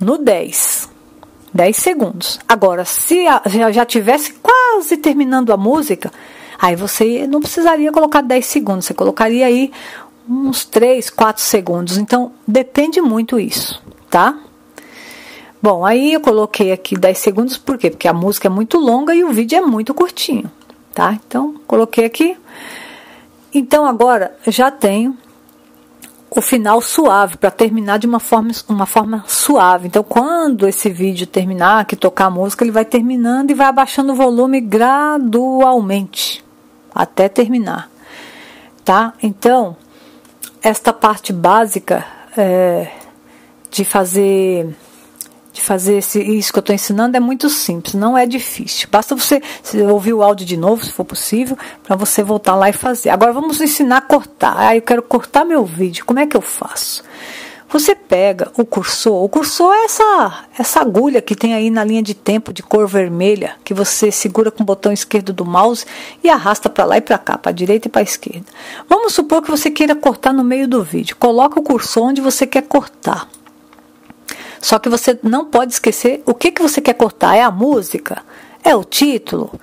no 0.00 0.16
10. 0.16 0.89
10 1.52 1.76
segundos. 1.76 2.38
Agora, 2.48 2.84
se 2.84 3.26
a, 3.26 3.42
já 3.70 3.84
tivesse 3.84 4.34
quase 4.34 4.96
terminando 4.96 5.52
a 5.52 5.56
música, 5.56 6.12
aí 6.58 6.76
você 6.76 7.26
não 7.26 7.40
precisaria 7.40 7.92
colocar 7.92 8.20
10 8.20 8.46
segundos, 8.46 8.84
você 8.86 8.94
colocaria 8.94 9.46
aí 9.46 9.72
uns 10.28 10.64
3, 10.64 11.10
4 11.10 11.42
segundos. 11.42 11.98
Então, 11.98 12.32
depende 12.46 13.00
muito 13.00 13.38
isso, 13.38 13.82
tá? 14.08 14.38
Bom, 15.62 15.84
aí 15.84 16.14
eu 16.14 16.20
coloquei 16.20 16.72
aqui 16.72 16.96
10 16.96 17.18
segundos, 17.18 17.58
por 17.58 17.76
quê? 17.76 17.90
Porque 17.90 18.08
a 18.08 18.14
música 18.14 18.48
é 18.48 18.50
muito 18.50 18.78
longa 18.78 19.14
e 19.14 19.24
o 19.24 19.32
vídeo 19.32 19.58
é 19.58 19.60
muito 19.60 19.92
curtinho, 19.92 20.50
tá? 20.94 21.12
Então, 21.12 21.56
coloquei 21.66 22.04
aqui. 22.04 22.36
Então, 23.52 23.84
agora 23.84 24.34
já 24.46 24.70
tenho 24.70 25.18
o 26.30 26.40
final 26.40 26.80
suave, 26.80 27.36
para 27.36 27.50
terminar 27.50 27.98
de 27.98 28.06
uma 28.06 28.20
forma, 28.20 28.52
uma 28.68 28.86
forma 28.86 29.24
suave. 29.26 29.88
Então, 29.88 30.02
quando 30.02 30.68
esse 30.68 30.88
vídeo 30.88 31.26
terminar, 31.26 31.84
que 31.84 31.96
tocar 31.96 32.26
a 32.26 32.30
música, 32.30 32.62
ele 32.62 32.70
vai 32.70 32.84
terminando 32.84 33.50
e 33.50 33.54
vai 33.54 33.66
abaixando 33.66 34.12
o 34.12 34.16
volume 34.16 34.60
gradualmente 34.60 36.44
até 36.94 37.28
terminar, 37.28 37.90
tá? 38.84 39.12
Então, 39.22 39.76
esta 40.62 40.92
parte 40.92 41.32
básica 41.32 42.04
é, 42.36 42.92
de 43.70 43.84
fazer 43.84 44.74
de 45.52 45.60
fazer 45.60 45.98
esse, 45.98 46.20
isso 46.20 46.52
que 46.52 46.58
eu 46.58 46.60
estou 46.60 46.74
ensinando 46.74 47.16
é 47.16 47.20
muito 47.20 47.48
simples, 47.50 47.94
não 47.94 48.16
é 48.16 48.26
difícil. 48.26 48.88
Basta 48.90 49.14
você 49.14 49.42
ouvir 49.90 50.12
o 50.12 50.22
áudio 50.22 50.46
de 50.46 50.56
novo, 50.56 50.84
se 50.84 50.92
for 50.92 51.04
possível, 51.04 51.58
para 51.82 51.96
você 51.96 52.22
voltar 52.22 52.54
lá 52.54 52.68
e 52.68 52.72
fazer. 52.72 53.10
Agora 53.10 53.32
vamos 53.32 53.60
ensinar 53.60 53.98
a 53.98 54.02
cortar. 54.02 54.54
Ah, 54.56 54.76
eu 54.76 54.82
quero 54.82 55.02
cortar 55.02 55.44
meu 55.44 55.64
vídeo. 55.64 56.04
Como 56.04 56.18
é 56.18 56.26
que 56.26 56.36
eu 56.36 56.42
faço? 56.42 57.02
você 57.70 57.94
pega 57.94 58.50
o 58.58 58.64
cursor. 58.64 59.22
O 59.22 59.28
cursor 59.28 59.72
é 59.72 59.84
essa, 59.84 60.44
essa 60.58 60.80
agulha 60.80 61.22
que 61.22 61.36
tem 61.36 61.54
aí 61.54 61.70
na 61.70 61.84
linha 61.84 62.02
de 62.02 62.14
tempo 62.14 62.52
de 62.52 62.62
cor 62.62 62.86
vermelha, 62.86 63.54
que 63.64 63.72
você 63.72 64.10
segura 64.10 64.50
com 64.50 64.62
o 64.62 64.66
botão 64.66 64.92
esquerdo 64.92 65.32
do 65.32 65.44
mouse 65.44 65.86
e 66.22 66.28
arrasta 66.28 66.68
para 66.68 66.84
lá 66.84 66.96
e 66.96 67.00
para 67.00 67.16
cá, 67.16 67.38
para 67.38 67.50
a 67.50 67.54
direita 67.54 67.86
e 67.86 67.90
para 67.90 68.00
a 68.00 68.02
esquerda. 68.02 68.46
Vamos 68.88 69.14
supor 69.14 69.40
que 69.40 69.50
você 69.50 69.70
queira 69.70 69.94
cortar 69.94 70.32
no 70.32 70.42
meio 70.42 70.66
do 70.66 70.82
vídeo. 70.82 71.16
Coloca 71.16 71.60
o 71.60 71.62
cursor 71.62 72.08
onde 72.08 72.20
você 72.20 72.44
quer 72.44 72.62
cortar. 72.62 73.28
Só 74.60 74.78
que 74.78 74.88
você 74.88 75.18
não 75.22 75.46
pode 75.46 75.72
esquecer 75.72 76.22
o 76.26 76.34
que, 76.34 76.52
que 76.52 76.62
você 76.62 76.80
quer 76.80 76.94
cortar. 76.94 77.36
É 77.36 77.42
a 77.42 77.50
música? 77.50 78.22
É 78.62 78.74
o 78.74 78.84
título? 78.84 79.58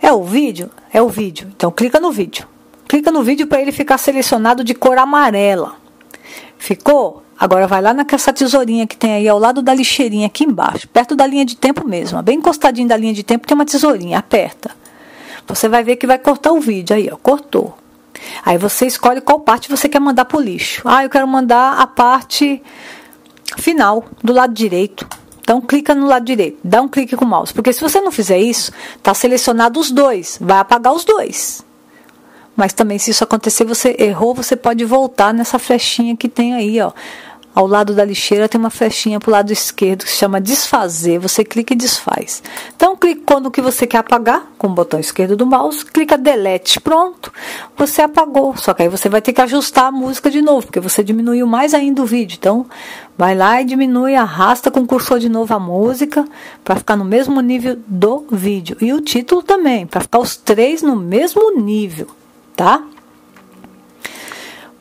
É 0.00 0.12
o 0.12 0.24
vídeo? 0.24 0.70
É 0.92 1.02
o 1.02 1.08
vídeo. 1.08 1.48
Então 1.54 1.70
clica 1.70 2.00
no 2.00 2.10
vídeo. 2.10 2.46
Clica 2.88 3.10
no 3.10 3.22
vídeo 3.22 3.46
para 3.46 3.60
ele 3.60 3.70
ficar 3.70 3.98
selecionado 3.98 4.64
de 4.64 4.74
cor 4.74 4.98
amarela. 4.98 5.76
Ficou? 6.58 7.22
Agora 7.38 7.66
vai 7.66 7.80
lá 7.80 7.94
naquela 7.94 8.20
tesourinha 8.32 8.86
que 8.86 8.96
tem 8.96 9.14
aí 9.14 9.28
ao 9.28 9.38
lado 9.38 9.62
da 9.62 9.72
lixeirinha 9.72 10.26
aqui 10.26 10.44
embaixo, 10.44 10.86
perto 10.88 11.16
da 11.16 11.26
linha 11.26 11.42
de 11.42 11.56
tempo 11.56 11.88
mesmo, 11.88 12.20
bem 12.22 12.36
encostadinho 12.36 12.86
da 12.86 12.98
linha 12.98 13.14
de 13.14 13.22
tempo 13.22 13.46
tem 13.46 13.54
uma 13.54 13.64
tesourinha, 13.64 14.18
aperta. 14.18 14.70
Você 15.46 15.66
vai 15.66 15.82
ver 15.82 15.96
que 15.96 16.06
vai 16.06 16.18
cortar 16.18 16.52
o 16.52 16.60
vídeo 16.60 16.94
aí, 16.94 17.08
ó, 17.10 17.16
cortou. 17.16 17.78
Aí 18.44 18.58
você 18.58 18.86
escolhe 18.86 19.22
qual 19.22 19.40
parte 19.40 19.70
você 19.70 19.88
quer 19.88 20.00
mandar 20.00 20.26
pro 20.26 20.38
lixo. 20.38 20.82
Ah, 20.84 21.02
eu 21.02 21.08
quero 21.08 21.26
mandar 21.26 21.78
a 21.78 21.86
parte 21.86 22.62
final, 23.58 24.04
do 24.22 24.32
lado 24.32 24.52
direito. 24.52 25.06
Então 25.40 25.60
clica 25.60 25.94
no 25.94 26.06
lado 26.06 26.24
direito, 26.24 26.58
dá 26.62 26.80
um 26.80 26.88
clique 26.88 27.16
com 27.16 27.24
o 27.24 27.28
mouse, 27.28 27.52
porque 27.52 27.72
se 27.72 27.80
você 27.80 28.00
não 28.00 28.12
fizer 28.12 28.38
isso, 28.38 28.70
tá 29.02 29.12
selecionado 29.12 29.80
os 29.80 29.90
dois, 29.90 30.38
vai 30.40 30.58
apagar 30.58 30.92
os 30.92 31.04
dois. 31.04 31.64
Mas 32.54 32.72
também 32.72 32.98
se 32.98 33.10
isso 33.10 33.24
acontecer, 33.24 33.64
você 33.64 33.96
errou, 33.98 34.34
você 34.34 34.54
pode 34.54 34.84
voltar 34.84 35.32
nessa 35.32 35.58
flechinha 35.58 36.16
que 36.16 36.28
tem 36.28 36.54
aí, 36.54 36.80
ó. 36.80 36.92
Ao 37.52 37.66
lado 37.66 37.94
da 37.94 38.04
lixeira 38.04 38.48
tem 38.48 38.60
uma 38.60 38.70
flechinha 38.70 39.18
para 39.18 39.28
o 39.28 39.32
lado 39.32 39.52
esquerdo 39.52 40.04
que 40.04 40.10
se 40.10 40.18
chama 40.18 40.40
desfazer. 40.40 41.18
Você 41.18 41.42
clica 41.42 41.72
e 41.74 41.76
desfaz. 41.76 42.42
Então, 42.76 42.96
clicou 42.96 43.40
no 43.40 43.50
que 43.50 43.60
você 43.60 43.88
quer 43.88 43.98
apagar 43.98 44.46
com 44.56 44.68
o 44.68 44.70
botão 44.70 45.00
esquerdo 45.00 45.36
do 45.36 45.44
mouse, 45.44 45.84
clica 45.84 46.16
delete, 46.16 46.80
pronto. 46.80 47.32
Você 47.76 48.02
apagou. 48.02 48.56
Só 48.56 48.72
que 48.72 48.82
aí 48.82 48.88
você 48.88 49.08
vai 49.08 49.20
ter 49.20 49.32
que 49.32 49.40
ajustar 49.40 49.86
a 49.86 49.92
música 49.92 50.30
de 50.30 50.40
novo, 50.40 50.66
porque 50.66 50.78
você 50.78 51.02
diminuiu 51.02 51.44
mais 51.44 51.74
ainda 51.74 52.02
o 52.02 52.06
vídeo. 52.06 52.36
Então, 52.38 52.66
vai 53.18 53.34
lá 53.34 53.60
e 53.60 53.64
diminui, 53.64 54.14
arrasta 54.14 54.70
com 54.70 54.80
o 54.80 54.86
cursor 54.86 55.18
de 55.18 55.28
novo 55.28 55.52
a 55.52 55.58
música 55.58 56.24
para 56.62 56.76
ficar 56.76 56.94
no 56.94 57.04
mesmo 57.04 57.40
nível 57.40 57.76
do 57.84 58.26
vídeo. 58.30 58.76
E 58.80 58.92
o 58.92 59.00
título 59.00 59.42
também, 59.42 59.88
para 59.88 60.02
ficar 60.02 60.20
os 60.20 60.36
três 60.36 60.82
no 60.82 60.94
mesmo 60.94 61.60
nível, 61.60 62.06
tá? 62.54 62.80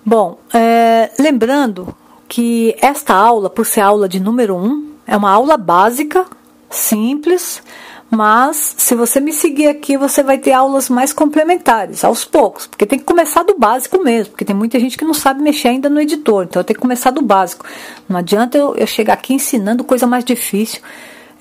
Bom, 0.06 0.40
é, 0.54 1.12
lembrando 1.20 1.96
que 2.30 2.76
esta 2.80 3.16
aula, 3.16 3.50
por 3.50 3.66
ser 3.66 3.82
aula 3.82 4.08
de 4.08 4.20
número 4.20 4.56
1, 4.56 4.64
um, 4.64 4.90
é 5.08 5.18
uma 5.18 5.32
aula 5.32 5.58
básica, 5.58 6.26
simples, 6.70 7.62
mas 8.10 8.76
se 8.78 8.94
você 8.94 9.20
me 9.20 9.34
seguir 9.34 9.68
aqui, 9.68 9.98
você 9.98 10.22
vai 10.22 10.38
ter 10.38 10.52
aulas 10.52 10.90
mais 10.90 11.12
complementares, 11.12 12.04
aos 12.04 12.24
poucos, 12.24 12.68
porque 12.68 12.86
tem 12.86 13.00
que 13.00 13.06
começar 13.06 13.44
do 13.44 13.58
básico 13.58 14.04
mesmo, 14.04 14.32
porque 14.32 14.46
tem 14.46 14.56
muita 14.56 14.80
gente 14.80 14.96
que 14.96 15.04
não 15.04 15.14
sabe 15.14 15.42
mexer 15.42 15.70
ainda 15.70 15.90
no 15.90 16.00
editor, 16.00 16.44
então 16.44 16.64
tenho 16.64 16.76
que 16.76 16.82
começar 16.82 17.10
do 17.10 17.22
básico. 17.22 17.66
Não 18.08 18.18
adianta 18.20 18.58
eu, 18.58 18.76
eu 18.76 18.88
chegar 18.88 19.14
aqui 19.14 19.34
ensinando 19.34 19.84
coisa 19.84 20.06
mais 20.06 20.24
difícil, 20.24 20.82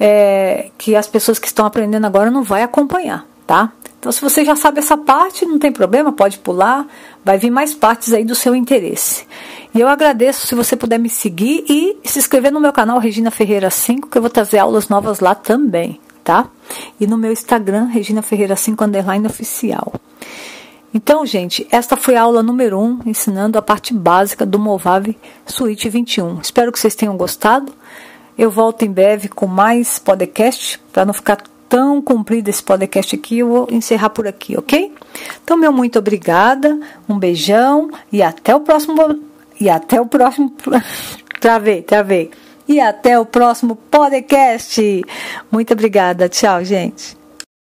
é, 0.01 0.71
que 0.79 0.97
as 0.97 1.07
pessoas 1.07 1.39
que 1.39 1.47
estão 1.47 1.67
aprendendo 1.67 2.07
agora 2.07 2.31
não 2.31 2.43
vai 2.43 2.63
acompanhar, 2.63 3.27
tá? 3.47 3.73
Então, 3.99 4.13
se 4.13 4.21
você 4.21 4.45
já 4.45 4.55
sabe 4.55 4.79
essa 4.79 4.97
parte, 4.97 5.45
não 5.45 5.59
tem 5.59 5.73
problema, 5.73 6.13
pode 6.13 6.39
pular, 6.39 6.87
vai 7.25 7.37
vir 7.37 7.51
mais 7.51 7.75
partes 7.75 8.13
aí 8.13 8.25
do 8.25 8.35
seu 8.35 8.55
interesse. 8.55 9.27
E 9.75 9.81
eu 9.81 9.89
agradeço 9.89 10.47
se 10.47 10.55
você 10.55 10.75
puder 10.77 10.99
me 10.99 11.09
seguir 11.09 11.65
e 11.69 11.97
se 12.05 12.19
inscrever 12.19 12.51
no 12.51 12.61
meu 12.61 12.73
canal 12.73 12.99
Regina 12.99 13.31
Ferreira 13.31 13.71
5, 13.71 14.09
que 14.09 14.19
eu 14.19 14.23
vou 14.23 14.31
trazer 14.31 14.59
aulas 14.59 14.89
novas 14.89 15.21
lá 15.21 15.35
também, 15.35 16.01
tá? 16.25 16.49
E 16.99 17.07
no 17.07 17.19
meu 17.19 17.31
Instagram, 17.31 17.85
Regina 17.85 18.23
Ferreira 18.23 18.57
5 18.57 18.83
underline 18.83 19.27
oficial. 19.27 19.93
Então, 20.93 21.25
gente, 21.27 21.67
esta 21.71 21.97
foi 21.97 22.17
a 22.17 22.23
aula 22.23 22.43
número 22.43 22.79
1, 22.79 22.83
um, 22.83 23.01
ensinando 23.05 23.59
a 23.59 23.63
parte 23.63 23.93
básica 23.93 24.47
do 24.47 24.59
Movave 24.59 25.19
Suite 25.47 25.89
21. 25.89 26.41
Espero 26.41 26.73
que 26.73 26.79
vocês 26.79 26.95
tenham 26.95 27.17
gostado. 27.17 27.73
Eu 28.39 28.51
volto 28.51 28.85
em 28.85 28.91
breve 28.91 29.29
com 29.29 29.47
mais 29.47 29.99
podcast, 29.99 30.81
para 30.93 31.05
não 31.05 31.13
ficar 31.13 31.43
tão 31.69 32.01
comprido 32.01 32.49
esse 32.49 32.63
podcast 32.63 33.15
aqui, 33.15 33.39
eu 33.39 33.49
vou 33.49 33.69
encerrar 33.71 34.11
por 34.11 34.27
aqui, 34.27 34.57
ok? 34.57 34.93
Então, 35.45 35.57
meu 35.57 35.73
muito 35.73 35.99
obrigada, 35.99 36.79
um 37.07 37.19
beijão 37.19 37.91
e 38.11 38.23
até 38.23 38.57
o 38.57 38.61
próximo. 38.61 39.28
E 39.61 39.69
até 39.69 40.01
o 40.01 40.07
próximo. 40.07 40.55
travei, 41.41 41.83
travei. 41.83 42.31
E 42.67 42.81
até 42.81 43.19
o 43.19 43.25
próximo 43.25 43.77
podcast. 43.77 45.03
Muito 45.51 45.73
obrigada. 45.73 46.29
Tchau, 46.29 46.65
gente. 46.65 47.17